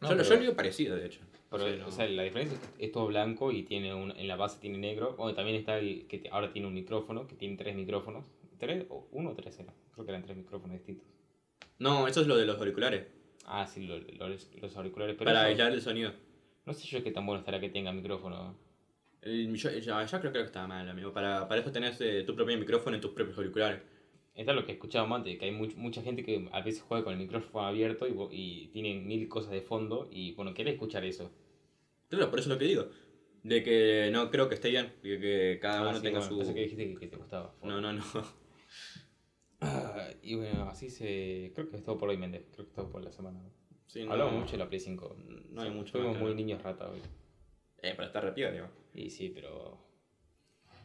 [0.00, 1.22] No, yo, pero- yo lo digo parecido, de hecho.
[1.50, 1.88] Pero, Sí, no.
[1.88, 4.60] o sea, la diferencia es que es todo blanco y tiene un, en la base
[4.60, 5.16] tiene negro.
[5.16, 8.24] Bueno, también está el que ahora tiene un micrófono, que tiene tres micrófonos.
[8.60, 8.86] ¿Tres?
[8.90, 9.74] o ¿Uno o tres era?
[9.92, 11.08] Creo que eran tres micrófonos distintos.
[11.78, 13.06] No, eso es lo de los auriculares.
[13.46, 15.16] Ah, sí, lo- lo- los, auriculares.
[15.18, 16.12] Pero para eso- aislar el sonido.
[16.66, 18.56] no sé yo qué tan bueno estará que tenga micrófono.
[19.22, 21.12] El, yo, yo- yo creo que está mal, amigo.
[21.12, 23.80] Para, para eso tenés eh, tu propio micrófono en tus propios auriculares.
[24.34, 27.14] Está lo que escuchábamos antes, que hay much- mucha gente que a veces juega con
[27.14, 31.30] el micrófono abierto y, y tiene mil cosas de fondo y bueno, quiere escuchar eso.
[32.08, 32.88] Claro, por eso es lo que digo.
[33.42, 34.92] De que no creo que esté bien.
[35.02, 36.38] Y que cada Ah, uno sí, tenga bueno, su.
[36.38, 37.54] pensé que dijiste que, que te gustaba.
[37.62, 38.02] No, no, no.
[39.60, 41.52] Ah, y bueno, así se...
[41.54, 42.44] Creo que es todo por hoy, Méndez.
[42.52, 43.40] Creo que es todo por la semana.
[43.86, 45.16] Sí, no- Hablamos mucho de la Play 5.
[45.50, 47.00] No hay mucho Fuimos muy niños rata hoy.
[47.82, 48.66] Eh, para estar repio, digo.
[48.94, 49.78] Y sí, pero...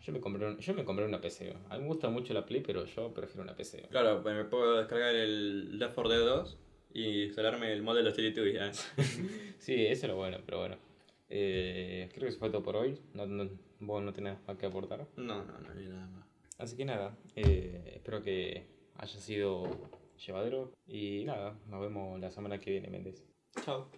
[0.03, 1.53] Yo me compré, un- yo me compré una PC.
[1.69, 3.87] A mí me gusta mucho la Play, pero yo prefiero una PC.
[3.89, 6.57] Claro, pues me puedo descargar el Left 4 Dead 2
[6.93, 8.61] y instalarme el mod de los Teletubbies.
[8.61, 8.71] ¿eh?
[9.59, 10.75] Sí, eso es lo bueno, pero bueno.
[11.29, 12.99] Eh, creo que eso fue todo por hoy.
[13.13, 13.49] No, no-
[13.79, 15.07] vos no tenés más que aportar.
[15.17, 16.24] No, no, no hay nada más.
[16.57, 19.89] Así que nada, eh, espero que haya sido
[20.25, 20.71] llevadero.
[20.87, 23.23] Y nada, nos vemos la semana que viene, Méndez.
[23.63, 23.89] Chao.